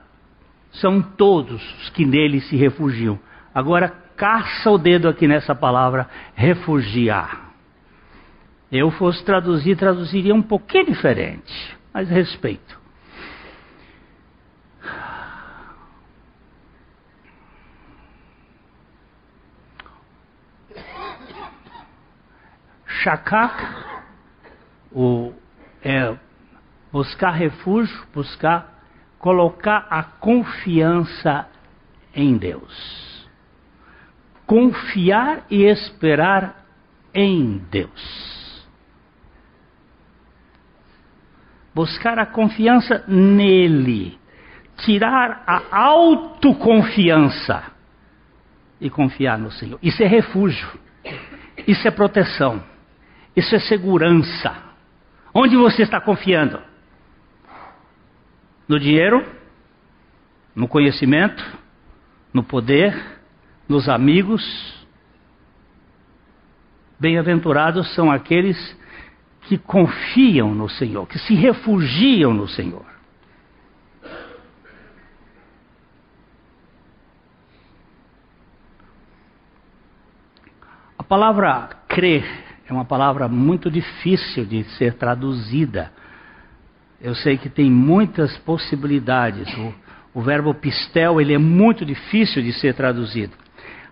[0.72, 3.19] são todos os que nele se refugiam.
[3.53, 7.51] Agora caça o dedo aqui nessa palavra, refugiar.
[8.72, 12.80] Eu fosse traduzir, traduziria um pouquinho diferente, mas respeito.
[23.02, 23.56] Shakak,
[24.91, 25.34] o,
[25.84, 26.16] é
[26.91, 28.84] buscar refúgio, buscar
[29.18, 31.47] colocar a confiança
[32.14, 33.28] em Deus.
[34.45, 36.66] Confiar e esperar
[37.14, 38.41] em Deus.
[41.74, 44.20] buscar a confiança nele,
[44.78, 47.64] tirar a autoconfiança
[48.80, 49.80] e confiar no Senhor.
[49.82, 50.68] Isso é refúgio,
[51.68, 52.62] isso é proteção,
[53.36, 54.55] isso é segurança.
[55.34, 56.59] Onde você está confiando?
[58.67, 59.25] No dinheiro?
[60.53, 61.43] No conhecimento?
[62.34, 62.93] No poder?
[63.67, 64.43] Nos amigos?
[66.99, 68.77] Bem-aventurados são aqueles
[69.43, 72.86] que confiam no Senhor, que se refugiam no Senhor.
[80.97, 85.91] A palavra crer é uma palavra muito difícil de ser traduzida.
[87.01, 89.53] Eu sei que tem muitas possibilidades.
[89.57, 89.74] O,
[90.19, 93.34] o verbo pistel ele é muito difícil de ser traduzido.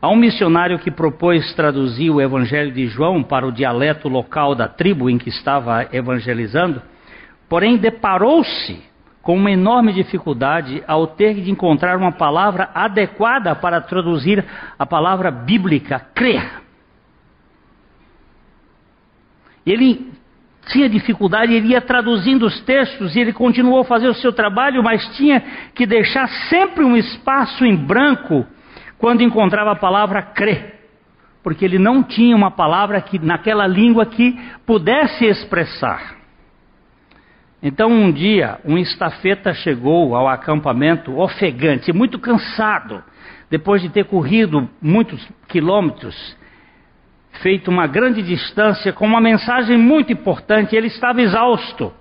[0.02, 4.70] Há um missionário que propôs traduzir o Evangelho de João para o dialeto local da
[4.70, 6.82] tribo em que estava evangelizando,
[7.50, 8.82] porém deparou-se
[9.22, 14.46] com uma enorme dificuldade ao ter de encontrar uma palavra adequada para traduzir
[14.78, 16.69] a palavra bíblica crer.
[19.72, 20.10] Ele
[20.68, 24.84] tinha dificuldade, ele ia traduzindo os textos e ele continuou a fazer o seu trabalho,
[24.84, 25.42] mas tinha
[25.74, 28.46] que deixar sempre um espaço em branco
[28.98, 30.76] quando encontrava a palavra crer,
[31.42, 36.18] porque ele não tinha uma palavra que naquela língua que pudesse expressar.
[37.62, 43.04] Então um dia um estafeta chegou ao acampamento ofegante, muito cansado,
[43.50, 46.38] depois de ter corrido muitos quilômetros,
[47.42, 51.94] feito uma grande distância com uma mensagem muito importante, ele estava exausto.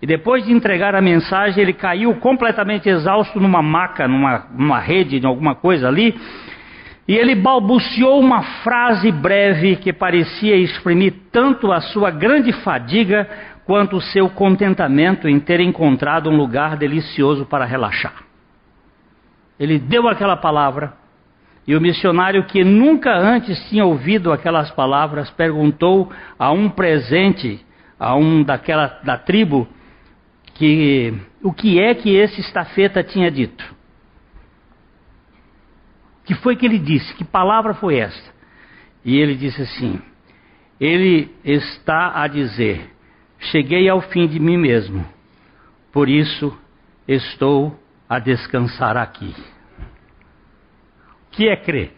[0.00, 5.18] E depois de entregar a mensagem, ele caiu completamente exausto numa maca, numa, numa rede,
[5.18, 6.18] em alguma coisa ali.
[7.06, 13.28] E ele balbuciou uma frase breve que parecia exprimir tanto a sua grande fadiga
[13.64, 18.24] quanto o seu contentamento em ter encontrado um lugar delicioso para relaxar.
[19.58, 20.94] Ele deu aquela palavra
[21.66, 27.64] e o missionário que nunca antes tinha ouvido aquelas palavras perguntou a um presente,
[27.98, 29.68] a um daquela da tribo,
[30.54, 33.64] que o que é que esse estafeta tinha dito.
[36.20, 37.14] O que foi que ele disse?
[37.14, 38.32] Que palavra foi esta?
[39.04, 40.00] E ele disse assim:
[40.80, 42.90] Ele está a dizer:
[43.38, 45.04] Cheguei ao fim de mim mesmo,
[45.92, 46.56] por isso
[47.06, 47.76] estou
[48.08, 49.34] a descansar aqui.
[51.32, 51.96] Que é crer?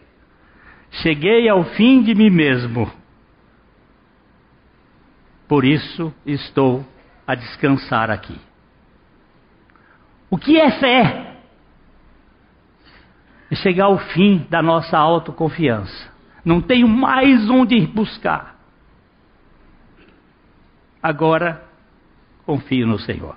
[0.91, 2.91] Cheguei ao fim de mim mesmo,
[5.47, 6.85] por isso estou
[7.27, 8.39] a descansar aqui.
[10.29, 11.37] O que é fé?
[13.51, 16.11] É chegar ao fim da nossa autoconfiança.
[16.43, 18.55] Não tenho mais onde ir buscar.
[21.01, 21.63] Agora,
[22.45, 23.35] confio no Senhor.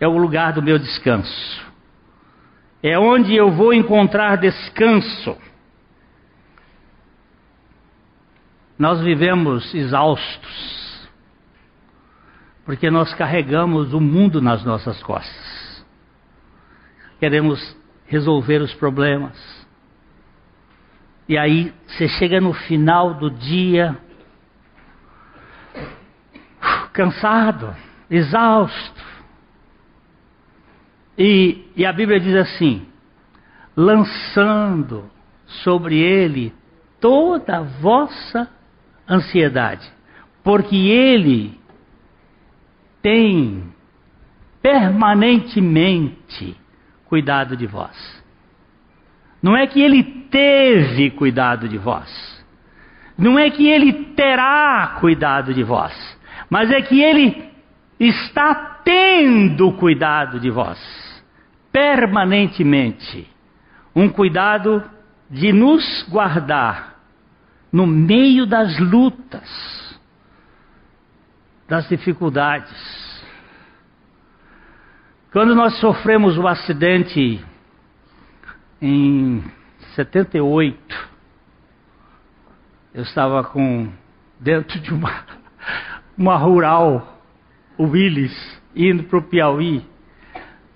[0.00, 1.67] É o lugar do meu descanso.
[2.82, 5.36] É onde eu vou encontrar descanso.
[8.78, 11.08] Nós vivemos exaustos,
[12.64, 15.84] porque nós carregamos o mundo nas nossas costas.
[17.18, 17.76] Queremos
[18.06, 19.36] resolver os problemas.
[21.28, 23.98] E aí você chega no final do dia,
[26.92, 27.74] cansado,
[28.08, 29.07] exausto.
[31.18, 32.86] E, e a Bíblia diz assim:
[33.76, 35.10] lançando
[35.46, 36.54] sobre ele
[37.00, 38.48] toda a vossa
[39.08, 39.90] ansiedade,
[40.44, 41.58] porque ele
[43.02, 43.64] tem
[44.62, 46.56] permanentemente
[47.06, 48.22] cuidado de vós.
[49.42, 52.38] Não é que ele teve cuidado de vós.
[53.16, 55.92] Não é que ele terá cuidado de vós.
[56.50, 57.48] Mas é que ele
[57.98, 60.78] está tendo cuidado de vós,
[61.72, 63.28] permanentemente.
[63.94, 64.82] Um cuidado
[65.30, 66.96] de nos guardar
[67.72, 70.00] no meio das lutas,
[71.68, 72.98] das dificuldades.
[75.30, 77.44] Quando nós sofremos o um acidente
[78.80, 79.44] em
[79.94, 81.10] 78,
[82.94, 83.92] eu estava com
[84.40, 85.24] dentro de uma,
[86.16, 87.20] uma rural,
[87.76, 89.84] o Willis, indo para o Piauí,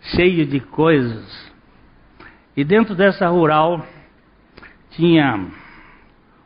[0.02, 1.52] cheio de coisas.
[2.56, 3.86] E dentro dessa rural
[4.90, 5.46] tinha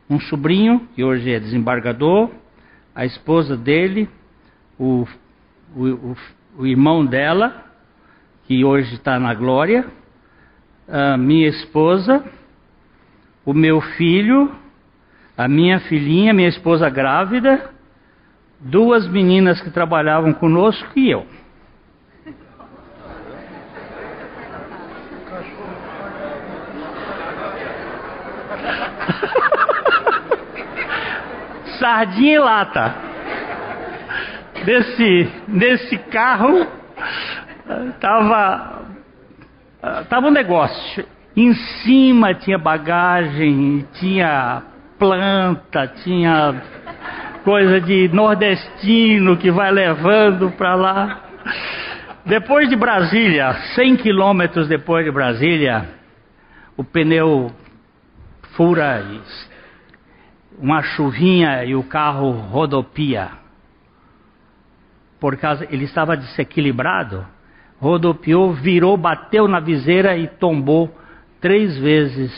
[0.09, 2.29] um sobrinho, que hoje é desembargador,
[2.95, 4.09] a esposa dele,
[4.79, 5.05] o,
[5.75, 6.17] o, o,
[6.59, 7.65] o irmão dela,
[8.45, 9.85] que hoje está na glória,
[10.87, 12.23] a minha esposa,
[13.45, 14.49] o meu filho,
[15.37, 17.69] a minha filhinha, minha esposa grávida,
[18.59, 21.25] duas meninas que trabalhavam conosco e eu.
[31.79, 32.95] Sardinha e lata.
[34.65, 36.67] Nesse, nesse carro
[37.99, 38.81] tava
[40.09, 41.05] tava um negócio.
[41.35, 44.63] Em cima tinha bagagem, tinha
[44.97, 46.55] planta, tinha
[47.43, 51.21] coisa de nordestino que vai levando para lá.
[52.25, 55.87] Depois de Brasília, 100 quilômetros depois de Brasília,
[56.75, 57.51] o pneu
[58.55, 59.01] fura,
[60.57, 63.31] uma chuvinha e o carro rodopia.
[65.19, 67.25] Por causa, ele estava desequilibrado
[67.79, 70.95] rodopiou, virou, bateu na viseira e tombou
[71.39, 72.31] três vezes.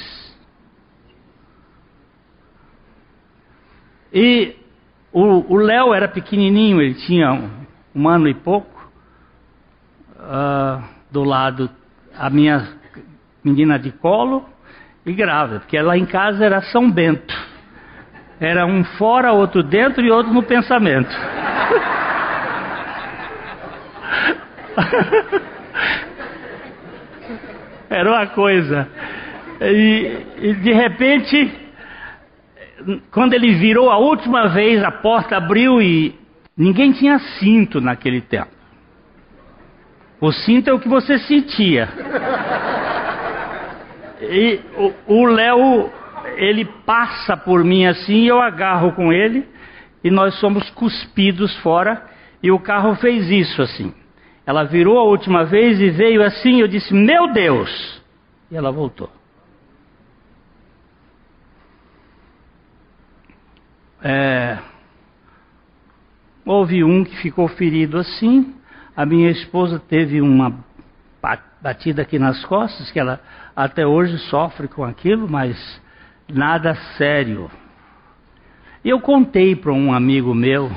[4.12, 4.56] E
[5.12, 7.50] o Léo era pequenininho, ele tinha um,
[7.96, 8.80] um ano e pouco.
[10.18, 11.70] Uh, do lado,
[12.16, 12.78] a minha
[13.44, 14.48] menina de colo
[15.06, 17.49] e grávida, porque lá em casa era São Bento.
[18.40, 21.10] Era um fora, outro dentro e outro no pensamento.
[27.90, 28.88] Era uma coisa.
[29.60, 31.52] E, e, de repente,
[33.12, 36.16] quando ele virou a última vez, a porta abriu e
[36.56, 38.52] ninguém tinha cinto naquele tempo.
[40.22, 41.90] O cinto é o que você sentia.
[44.22, 44.60] E
[45.08, 45.90] o Léo,
[46.38, 49.48] ele passa por mim assim, eu agarro com ele
[50.04, 52.08] e nós somos cuspidos fora.
[52.42, 53.94] E o carro fez isso assim.
[54.46, 56.62] Ela virou a última vez e veio assim.
[56.62, 58.02] Eu disse: Meu Deus!
[58.50, 59.12] E ela voltou.
[64.02, 64.58] É,
[66.46, 68.56] houve um que ficou ferido assim.
[68.96, 70.66] A minha esposa teve uma
[71.62, 73.20] batida aqui nas costas, que ela
[73.56, 75.82] até hoje sofre com aquilo, mas
[76.30, 77.50] nada sério.
[78.84, 80.72] Eu contei para um amigo meu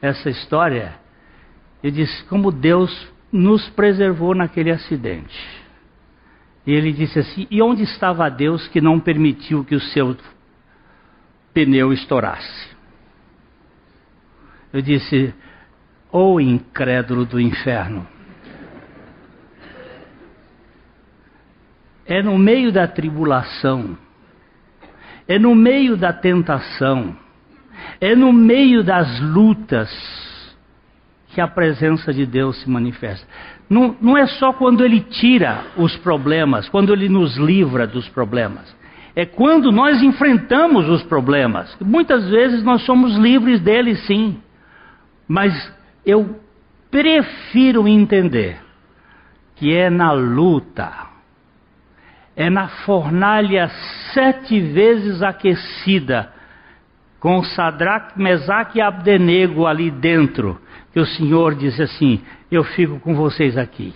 [0.00, 0.94] essa história,
[1.82, 5.36] eu disse como Deus nos preservou naquele acidente.
[6.66, 10.16] E ele disse assim: E onde estava Deus que não permitiu que o seu
[11.54, 12.76] pneu estourasse?
[14.72, 15.32] Eu disse:
[16.10, 18.06] Ô oh, incrédulo do inferno.
[22.06, 23.98] É no meio da tribulação,
[25.26, 27.16] é no meio da tentação,
[28.00, 29.90] é no meio das lutas
[31.28, 33.26] que a presença de Deus se manifesta.
[33.68, 38.74] Não, não é só quando Ele tira os problemas, quando Ele nos livra dos problemas.
[39.14, 41.76] É quando nós enfrentamos os problemas.
[41.80, 44.38] Muitas vezes nós somos livres deles, sim.
[45.26, 45.72] Mas
[46.04, 46.38] eu
[46.90, 48.58] prefiro entender
[49.56, 50.92] que é na luta,
[52.36, 53.68] é na fornalha
[54.12, 56.30] sete vezes aquecida
[57.18, 60.60] com Sadraque, Mesaque e Abdenego ali dentro,
[60.92, 62.22] que o Senhor disse assim:
[62.52, 63.94] Eu fico com vocês aqui.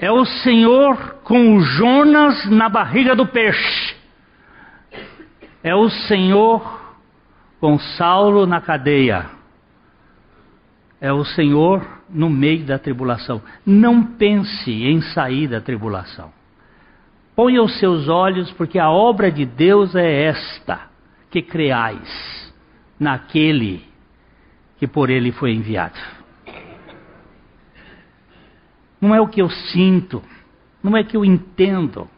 [0.00, 3.94] É o Senhor com o Jonas na barriga do peixe.
[5.62, 6.80] É o Senhor
[7.60, 9.41] com Saulo na cadeia.
[11.02, 13.42] É o Senhor no meio da tribulação.
[13.66, 16.32] Não pense em sair da tribulação.
[17.34, 20.82] Ponha os seus olhos, porque a obra de Deus é esta:
[21.28, 22.54] que creais
[23.00, 23.82] naquele
[24.78, 25.98] que por ele foi enviado.
[29.00, 30.22] Não é o que eu sinto,
[30.80, 32.08] não é o que eu entendo,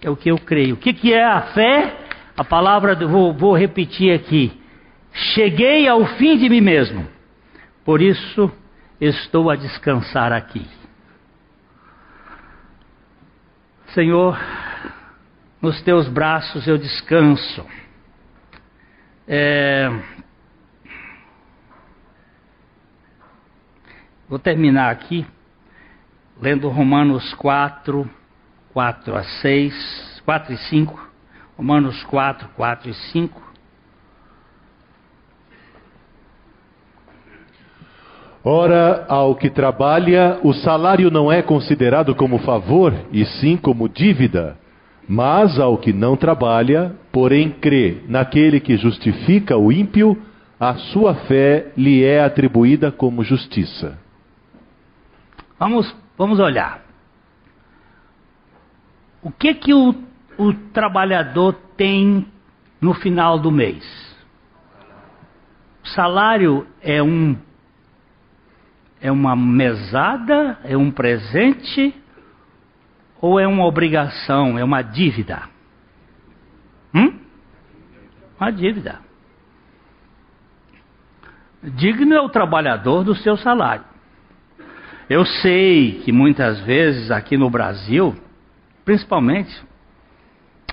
[0.00, 0.76] é o que eu creio.
[0.76, 1.94] O que, que é a fé?
[2.34, 4.50] A palavra, vou, vou repetir aqui:
[5.12, 7.12] Cheguei ao fim de mim mesmo.
[7.84, 8.50] Por isso
[9.00, 10.66] estou a descansar aqui.
[13.88, 14.38] Senhor,
[15.60, 17.64] nos teus braços eu descanso.
[19.28, 19.88] É...
[24.28, 25.26] Vou terminar aqui
[26.40, 28.10] lendo Romanos 4,
[28.72, 31.10] 4 a 6, 4 e 5.
[31.56, 33.43] Romanos 4, 4 e 5.
[38.46, 44.58] Ora, ao que trabalha, o salário não é considerado como favor, e sim como dívida.
[45.08, 50.20] Mas ao que não trabalha, porém crê naquele que justifica o ímpio,
[50.60, 53.98] a sua fé lhe é atribuída como justiça.
[55.58, 56.84] Vamos, vamos olhar.
[59.22, 59.94] O que que o,
[60.36, 62.26] o trabalhador tem
[62.78, 63.84] no final do mês?
[65.82, 67.36] O salário é um
[69.04, 70.58] é uma mesada?
[70.64, 71.94] É um presente?
[73.20, 74.58] Ou é uma obrigação?
[74.58, 75.42] É uma dívida?
[76.94, 77.20] Hum?
[78.40, 79.00] Uma dívida.
[81.62, 83.84] Digno é o trabalhador do seu salário.
[85.10, 88.16] Eu sei que muitas vezes aqui no Brasil,
[88.86, 89.54] principalmente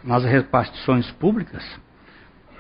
[0.06, 1.66] nas repartições públicas,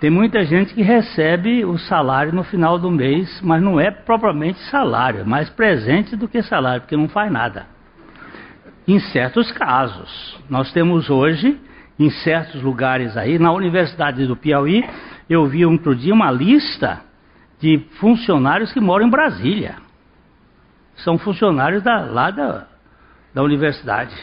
[0.01, 4.57] tem muita gente que recebe o salário no final do mês, mas não é propriamente
[4.71, 7.67] salário, é mais presente do que salário, porque não faz nada.
[8.87, 11.55] Em certos casos, nós temos hoje,
[11.99, 14.83] em certos lugares aí, na Universidade do Piauí,
[15.29, 17.01] eu vi outro dia uma lista
[17.59, 19.75] de funcionários que moram em Brasília.
[20.95, 22.65] São funcionários da, lá da,
[23.35, 24.15] da universidade.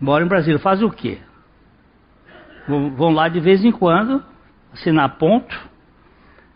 [0.00, 0.58] Moram em Brasília.
[0.58, 1.18] Fazem o quê?
[2.66, 4.20] Vão lá de vez em quando
[4.72, 5.56] assinar ponto.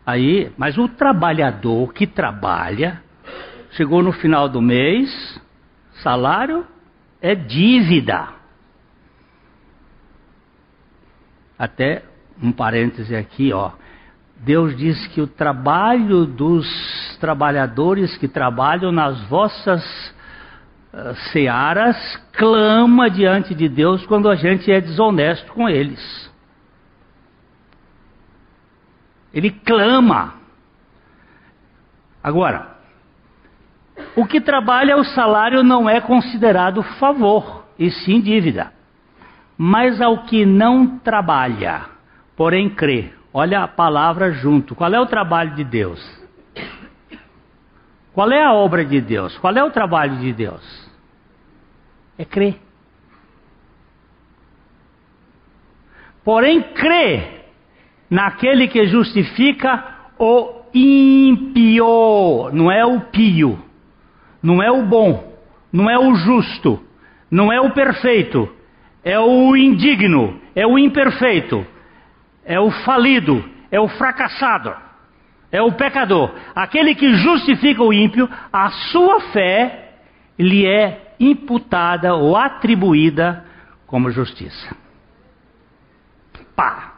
[0.05, 3.03] Aí, mas o trabalhador que trabalha,
[3.73, 5.41] chegou no final do mês,
[6.03, 6.67] salário
[7.21, 8.29] é dívida.
[11.59, 12.03] Até
[12.43, 13.71] um parêntese aqui, ó.
[14.37, 16.67] Deus diz que o trabalho dos
[17.21, 19.85] trabalhadores que trabalham nas vossas
[20.93, 21.97] uh, searas
[22.33, 26.32] clama diante de Deus quando a gente é desonesto com eles.
[29.33, 30.35] Ele clama.
[32.23, 32.77] Agora,
[34.15, 38.73] o que trabalha o salário não é considerado favor, e sim dívida.
[39.57, 41.87] Mas ao que não trabalha,
[42.37, 44.75] porém crê, olha a palavra junto.
[44.75, 46.23] Qual é o trabalho de Deus?
[48.13, 49.37] Qual é a obra de Deus?
[49.39, 50.91] Qual é o trabalho de Deus?
[52.19, 52.61] É crer.
[56.23, 57.42] Porém, crê
[58.13, 59.83] naquele que justifica
[60.19, 63.59] o ímpio, não é o pio,
[64.43, 65.33] não é o bom,
[65.73, 66.79] não é o justo,
[67.31, 68.55] não é o perfeito,
[69.03, 71.67] é o indigno, é o imperfeito,
[72.45, 74.77] é o falido, é o fracassado,
[75.51, 76.35] é o pecador.
[76.55, 79.95] Aquele que justifica o ímpio, a sua fé
[80.39, 83.43] lhe é imputada ou atribuída
[83.87, 84.77] como justiça.
[86.55, 86.92] Pá!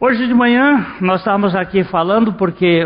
[0.00, 2.84] Hoje de manhã nós estávamos aqui falando porque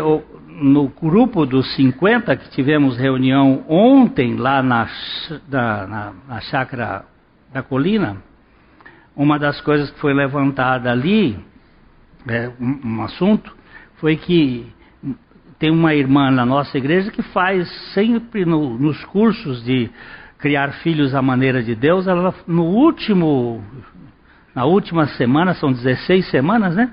[0.59, 4.89] no grupo dos 50 que tivemos reunião ontem lá na,
[5.47, 7.05] na, na chácara
[7.53, 8.17] da colina,
[9.15, 11.37] uma das coisas que foi levantada ali,
[12.27, 13.55] é, um, um assunto,
[13.97, 14.65] foi que
[15.59, 19.87] tem uma irmã na nossa igreja que faz sempre no, nos cursos de
[20.39, 23.63] criar filhos à maneira de Deus, ela no último,
[24.55, 26.91] na última semana, são 16 semanas, né?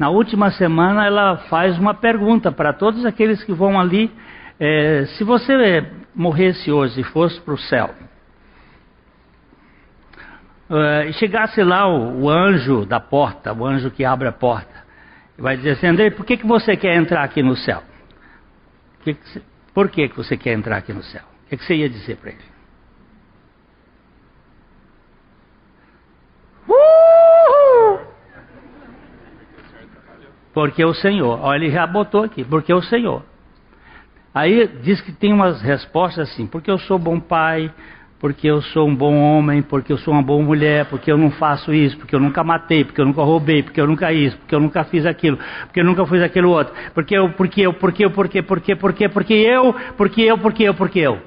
[0.00, 4.10] Na última semana, ela faz uma pergunta para todos aqueles que vão ali:
[4.58, 7.90] é, se você morresse hoje e fosse para o céu,
[10.70, 14.72] é, chegasse lá o, o, anjo da porta, o anjo que abre a porta,
[15.36, 17.82] vai dizer assim: André, por que, que você quer entrar aqui no céu?
[19.04, 19.42] Que que,
[19.74, 21.24] por que, que você quer entrar aqui no céu?
[21.44, 22.49] O que, que você ia dizer para ele?
[30.52, 31.38] Porque o Senhor.
[31.42, 33.22] Olha, ele já botou aqui, porque o Senhor.
[34.34, 37.72] Aí diz que tem umas respostas assim, porque eu sou bom pai,
[38.20, 41.30] porque eu sou um bom homem, porque eu sou uma boa mulher, porque eu não
[41.32, 44.54] faço isso, porque eu nunca matei, porque eu nunca roubei, porque eu nunca isso, porque
[44.54, 48.04] eu nunca fiz aquilo, porque eu nunca fiz aquilo outro, porque eu, porque eu, porque
[48.04, 51.22] eu, porque, porque, porque, porque eu, porque eu, porque eu, porque eu.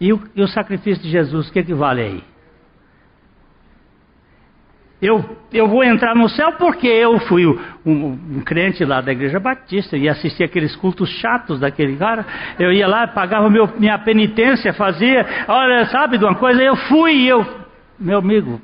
[0.00, 2.31] E o, e o sacrifício de Jesus, o que, que vale aí?
[5.02, 9.40] Eu, eu vou entrar no céu porque eu fui um, um, crente lá da igreja
[9.40, 12.24] batista e assisti aqueles cultos chatos daquele cara.
[12.56, 16.62] Eu ia lá, pagava meu, minha penitência, fazia, olha, sabe de uma coisa?
[16.62, 17.44] Eu fui e eu.
[17.98, 18.60] Meu amigo,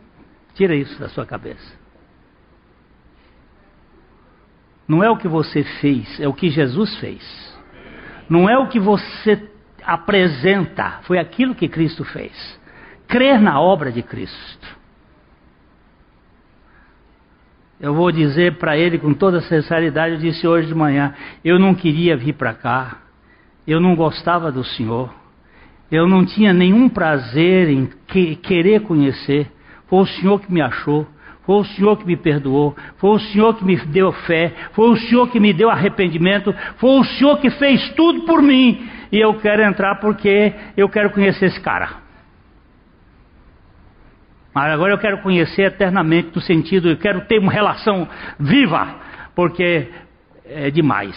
[0.55, 1.76] tira isso da sua cabeça.
[4.86, 7.59] Não é o que você fez, é o que Jesus fez.
[8.30, 9.43] Não é o que você
[9.84, 12.61] apresenta, foi aquilo que Cristo fez.
[13.09, 14.78] Crer na obra de Cristo.
[17.81, 21.14] Eu vou dizer para ele com toda sinceridade, eu disse hoje de manhã,
[21.45, 22.97] eu não queria vir para cá,
[23.64, 25.14] eu não gostava do Senhor,
[25.89, 29.53] eu não tinha nenhum prazer em que, querer conhecer,
[29.87, 31.07] foi o Senhor que me achou,
[31.47, 34.97] foi o Senhor que me perdoou, foi o Senhor que me deu fé, foi o
[34.97, 39.35] Senhor que me deu arrependimento, foi o Senhor que fez tudo por mim, e eu
[39.35, 42.07] quero entrar porque eu quero conhecer esse cara.
[44.55, 48.96] Mas agora eu quero conhecer eternamente, no sentido, eu quero ter uma relação viva,
[49.34, 49.90] porque
[50.44, 51.16] é demais.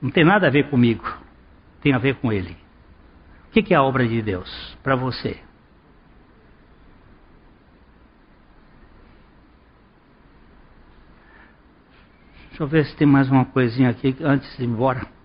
[0.00, 1.04] Não tem nada a ver comigo,
[1.82, 2.56] tem a ver com Ele.
[3.48, 5.38] O que é a obra de Deus para você?
[12.48, 15.19] Deixa eu ver se tem mais uma coisinha aqui antes de ir embora.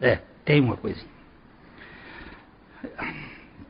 [0.00, 1.10] É, tem uma coisinha.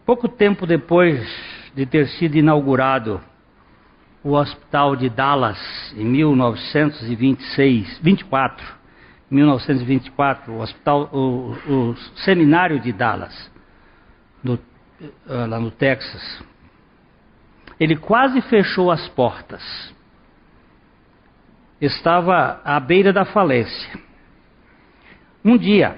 [0.07, 1.27] Pouco tempo depois
[1.75, 3.21] de ter sido inaugurado
[4.23, 5.59] o Hospital de Dallas
[5.97, 8.81] em 1926, 24,
[9.31, 13.51] 1924, o hospital, o, o seminário de Dallas,
[14.43, 14.59] no,
[15.29, 16.43] ah, lá no Texas,
[17.79, 19.63] ele quase fechou as portas.
[21.81, 23.99] Estava à beira da falência.
[25.43, 25.97] Um dia,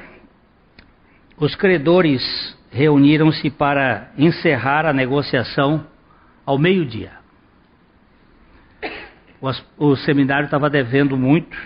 [1.42, 2.22] os credores
[2.70, 5.84] reuniram-se para encerrar a negociação
[6.46, 7.10] ao meio-dia.
[9.76, 11.58] O, seminário estava devendo muito.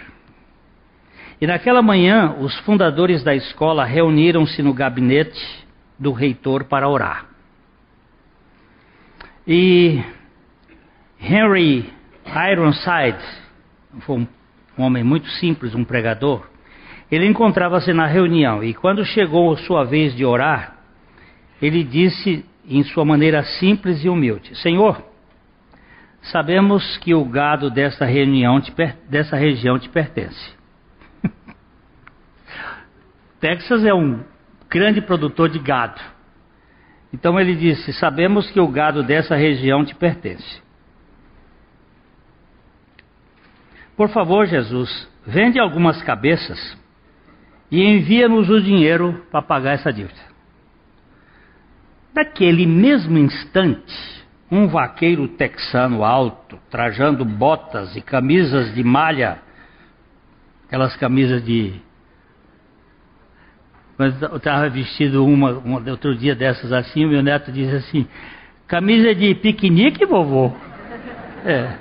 [1.38, 5.66] E naquela manhã, os fundadores da escola reuniram-se no gabinete
[5.98, 7.26] do reitor para orar.
[9.46, 10.02] E
[11.20, 11.92] Henry
[12.50, 13.22] Ironside,
[14.00, 14.26] foi um
[14.82, 16.48] homem muito simples, um pregador,
[17.10, 20.76] ele encontrava-se na reunião e quando chegou sua vez de orar,
[21.62, 25.00] ele disse em sua maneira simples e humilde: Senhor,
[26.22, 28.74] sabemos que o gado desta reunião te,
[29.08, 30.52] dessa região te pertence.
[33.40, 34.24] Texas é um
[34.68, 36.00] grande produtor de gado.
[37.12, 40.60] Então ele disse: Sabemos que o gado dessa região te pertence.
[43.96, 46.76] Por favor, Jesus, vende algumas cabeças
[47.70, 50.20] e envia-nos o dinheiro para pagar essa dívida.
[52.14, 59.38] Naquele mesmo instante, um vaqueiro texano alto, trajando botas e camisas de malha,
[60.66, 61.74] aquelas camisas de.
[63.98, 68.08] Mas eu estava vestido uma, uma, outro dia dessas assim, o meu neto disse assim:
[68.66, 70.52] camisa de piquenique, vovô?
[71.44, 71.78] É.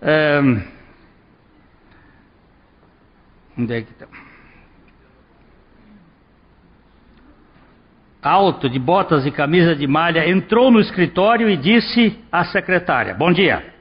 [0.00, 0.73] é
[3.58, 4.06] Onde é que está?
[8.22, 13.30] Alto, de botas e camisa de malha, entrou no escritório e disse à secretária: Bom
[13.30, 13.74] dia.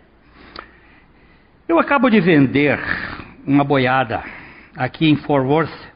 [1.67, 2.77] Eu acabo de vender
[3.47, 4.21] uma boiada
[4.75, 5.93] aqui em Fort Worth.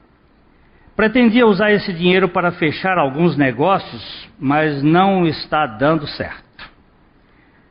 [0.96, 6.72] Pretendia usar esse dinheiro para fechar alguns negócios, mas não está dando certo.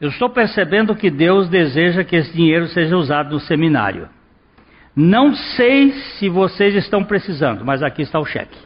[0.01, 4.09] Eu estou percebendo que Deus deseja que esse dinheiro seja usado no seminário.
[4.97, 8.57] Não sei se vocês estão precisando, mas aqui está o cheque.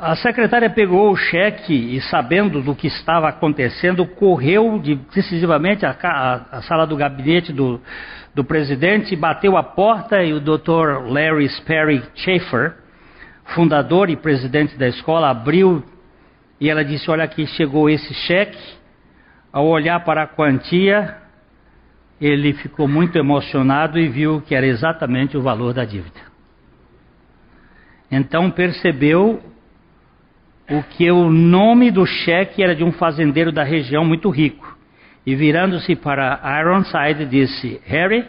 [0.00, 6.60] A secretária pegou o cheque e, sabendo do que estava acontecendo, correu de, decisivamente à
[6.62, 7.80] sala do gabinete do,
[8.34, 11.06] do presidente, bateu a porta e o Dr.
[11.06, 12.74] Larry Sperry Schaefer,
[13.54, 15.84] fundador e presidente da escola, abriu
[16.60, 18.58] e ela disse: Olha, aqui chegou esse cheque.
[19.52, 21.21] Ao olhar para a quantia,
[22.24, 26.20] ele ficou muito emocionado e viu que era exatamente o valor da dívida.
[28.10, 29.42] Então percebeu
[30.70, 34.78] o que o nome do cheque era de um fazendeiro da região muito rico.
[35.24, 38.28] E virando-se para Ironside, disse: Harry,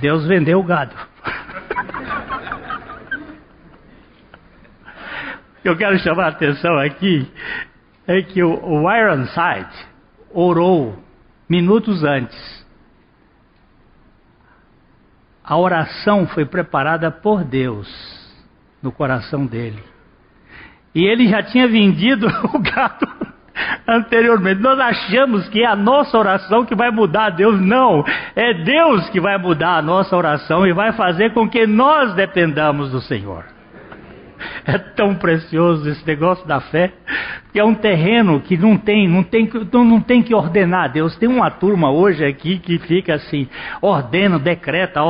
[0.00, 0.94] Deus vendeu o gado.
[5.64, 7.28] eu quero chamar a atenção aqui
[8.06, 9.86] é que o, Ironside
[10.32, 10.98] orou
[11.52, 12.66] minutos antes.
[15.44, 17.86] A oração foi preparada por Deus
[18.82, 19.84] no coração dele.
[20.94, 23.06] E ele já tinha vendido o gado
[23.86, 24.62] anteriormente.
[24.62, 27.60] Nós achamos que é a nossa oração que vai mudar Deus.
[27.60, 28.02] Não,
[28.34, 32.90] é Deus que vai mudar a nossa oração e vai fazer com que nós dependamos
[32.90, 33.44] do Senhor.
[34.64, 36.92] É tão precioso esse negócio da fé,
[37.52, 41.16] que é um terreno que não tem, não tem, não tem que ordenar Deus.
[41.16, 43.48] Tem uma turma hoje aqui que fica assim,
[43.80, 45.00] ordena, decreta,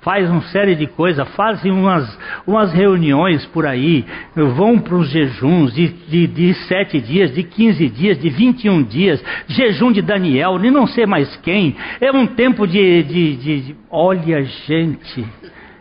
[0.00, 4.04] faz uma série de coisas, fazem umas, umas reuniões por aí,
[4.34, 9.24] vão para os jejuns de, de, de sete dias, de 15 dias, de 21 dias,
[9.46, 11.76] jejum de Daniel, de não sei mais quem.
[12.00, 15.24] É um tempo de, de, de olha gente.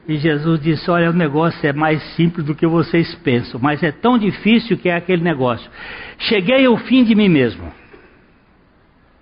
[0.07, 3.91] E Jesus disse: Olha, o negócio é mais simples do que vocês pensam, mas é
[3.91, 5.69] tão difícil que é aquele negócio.
[6.19, 7.71] Cheguei ao fim de mim mesmo,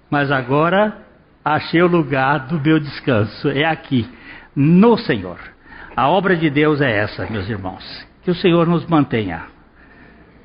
[0.10, 0.98] mas agora
[1.44, 3.50] achei o lugar do meu descanso.
[3.50, 4.08] É aqui,
[4.56, 5.40] no Senhor.
[5.96, 8.08] A obra de Deus é essa, meus irmãos.
[8.24, 9.44] Que o Senhor nos mantenha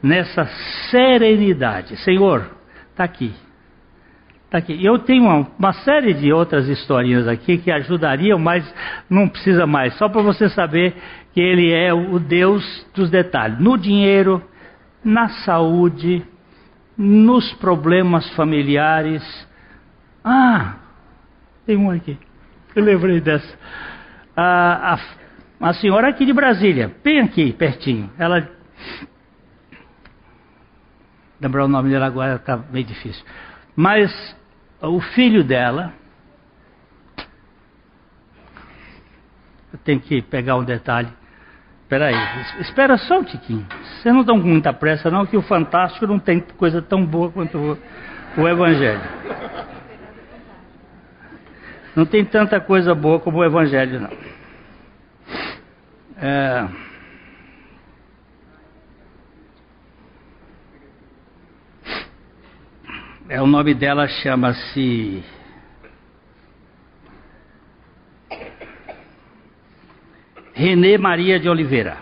[0.02, 0.46] nessa
[0.90, 1.96] serenidade.
[1.98, 2.50] Senhor,
[2.90, 3.32] está aqui.
[4.50, 4.82] Tá aqui.
[4.82, 8.64] Eu tenho uma, uma, série de outras historinhas aqui que ajudariam, mas
[9.08, 9.94] não precisa mais.
[9.98, 10.94] Só para você saber
[11.34, 13.60] que Ele é o Deus dos detalhes.
[13.60, 14.42] No dinheiro,
[15.04, 16.24] na saúde,
[16.96, 19.22] nos problemas familiares.
[20.24, 20.76] Ah,
[21.66, 22.18] tem um aqui.
[22.74, 23.58] Eu lembrei dessa.
[24.34, 28.10] A, a, a senhora aqui de Brasília, bem aqui, pertinho.
[28.18, 28.48] Ela.
[31.38, 33.22] Lembrar o nome dela agora está meio difícil.
[33.76, 34.37] Mas
[34.80, 35.92] o filho dela.
[39.72, 41.08] Eu tenho que pegar um detalhe.
[41.82, 43.66] Espera aí, espera só um tiquinho.
[43.82, 47.30] Vocês não estão com muita pressa, não, que o Fantástico não tem coisa tão boa
[47.30, 47.78] quanto o,
[48.42, 49.00] o Evangelho.
[51.96, 54.10] Não tem tanta coisa boa como o Evangelho, não.
[56.20, 56.87] É...
[63.30, 65.22] É, o nome dela chama-se.
[70.54, 71.98] Renê Maria de Oliveira.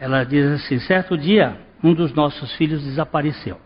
[0.00, 3.60] Ela diz assim: certo dia, um dos nossos filhos desapareceu.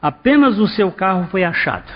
[0.00, 1.92] Apenas o seu carro foi achado.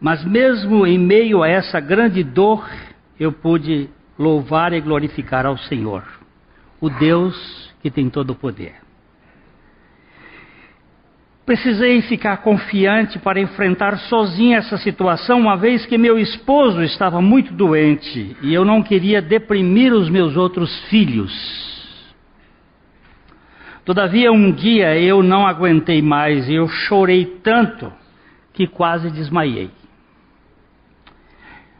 [0.00, 2.70] Mas mesmo em meio a essa grande dor,
[3.18, 6.04] eu pude louvar e glorificar ao Senhor,
[6.80, 8.74] o Deus que tem todo o poder.
[11.44, 17.52] Precisei ficar confiante para enfrentar sozinha essa situação, uma vez que meu esposo estava muito
[17.52, 21.32] doente e eu não queria deprimir os meus outros filhos.
[23.84, 27.92] Todavia, um dia eu não aguentei mais e eu chorei tanto
[28.52, 29.70] que quase desmaiei.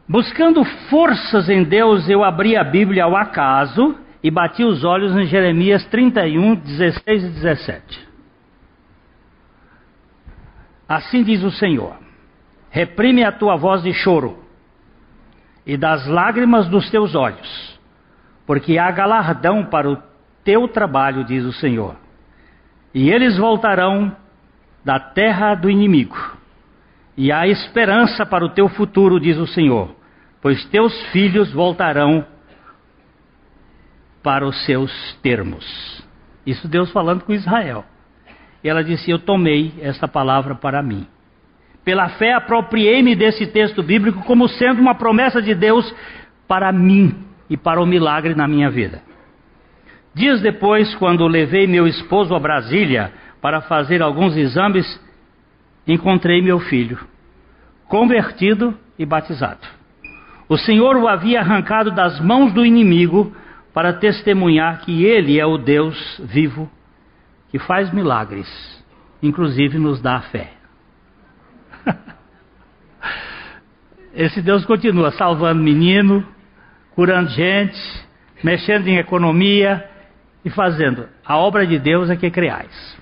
[0.09, 5.25] Buscando forças em Deus, eu abri a Bíblia ao acaso e bati os olhos em
[5.27, 8.09] Jeremias 31, 16 e 17.
[10.89, 11.97] Assim diz o Senhor:
[12.69, 14.37] Reprime a tua voz de choro
[15.65, 17.79] e das lágrimas dos teus olhos,
[18.45, 20.03] porque há galardão para o
[20.43, 21.95] teu trabalho, diz o Senhor.
[22.93, 24.11] E eles voltarão
[24.85, 26.17] da terra do inimigo,
[27.17, 29.95] e há esperança para o teu futuro, diz o Senhor,
[30.43, 32.27] pois teus filhos voltarão
[34.27, 34.91] para os seus
[35.23, 36.05] termos.
[36.45, 37.85] Isso Deus falando com Israel.
[38.65, 41.07] E ela disse: Eu tomei esta palavra para mim.
[41.85, 45.95] Pela fé, apropriei-me desse texto bíblico como sendo uma promessa de Deus
[46.49, 47.15] para mim
[47.49, 49.01] e para o milagre na minha vida.
[50.13, 55.01] Dias depois, quando levei meu esposo a Brasília para fazer alguns exames,
[55.87, 56.99] encontrei meu filho,
[57.87, 59.69] convertido e batizado.
[60.49, 63.33] O Senhor o havia arrancado das mãos do inimigo
[63.77, 66.67] para testemunhar que Ele é o Deus vivo
[67.51, 68.49] que faz milagres,
[69.23, 70.53] inclusive nos dá a fé.
[74.17, 76.27] Esse Deus continua salvando menino,
[76.95, 77.79] curando gente,
[78.43, 79.87] mexendo em economia
[80.43, 81.07] e fazendo.
[81.23, 82.97] A obra de Deus é que criais.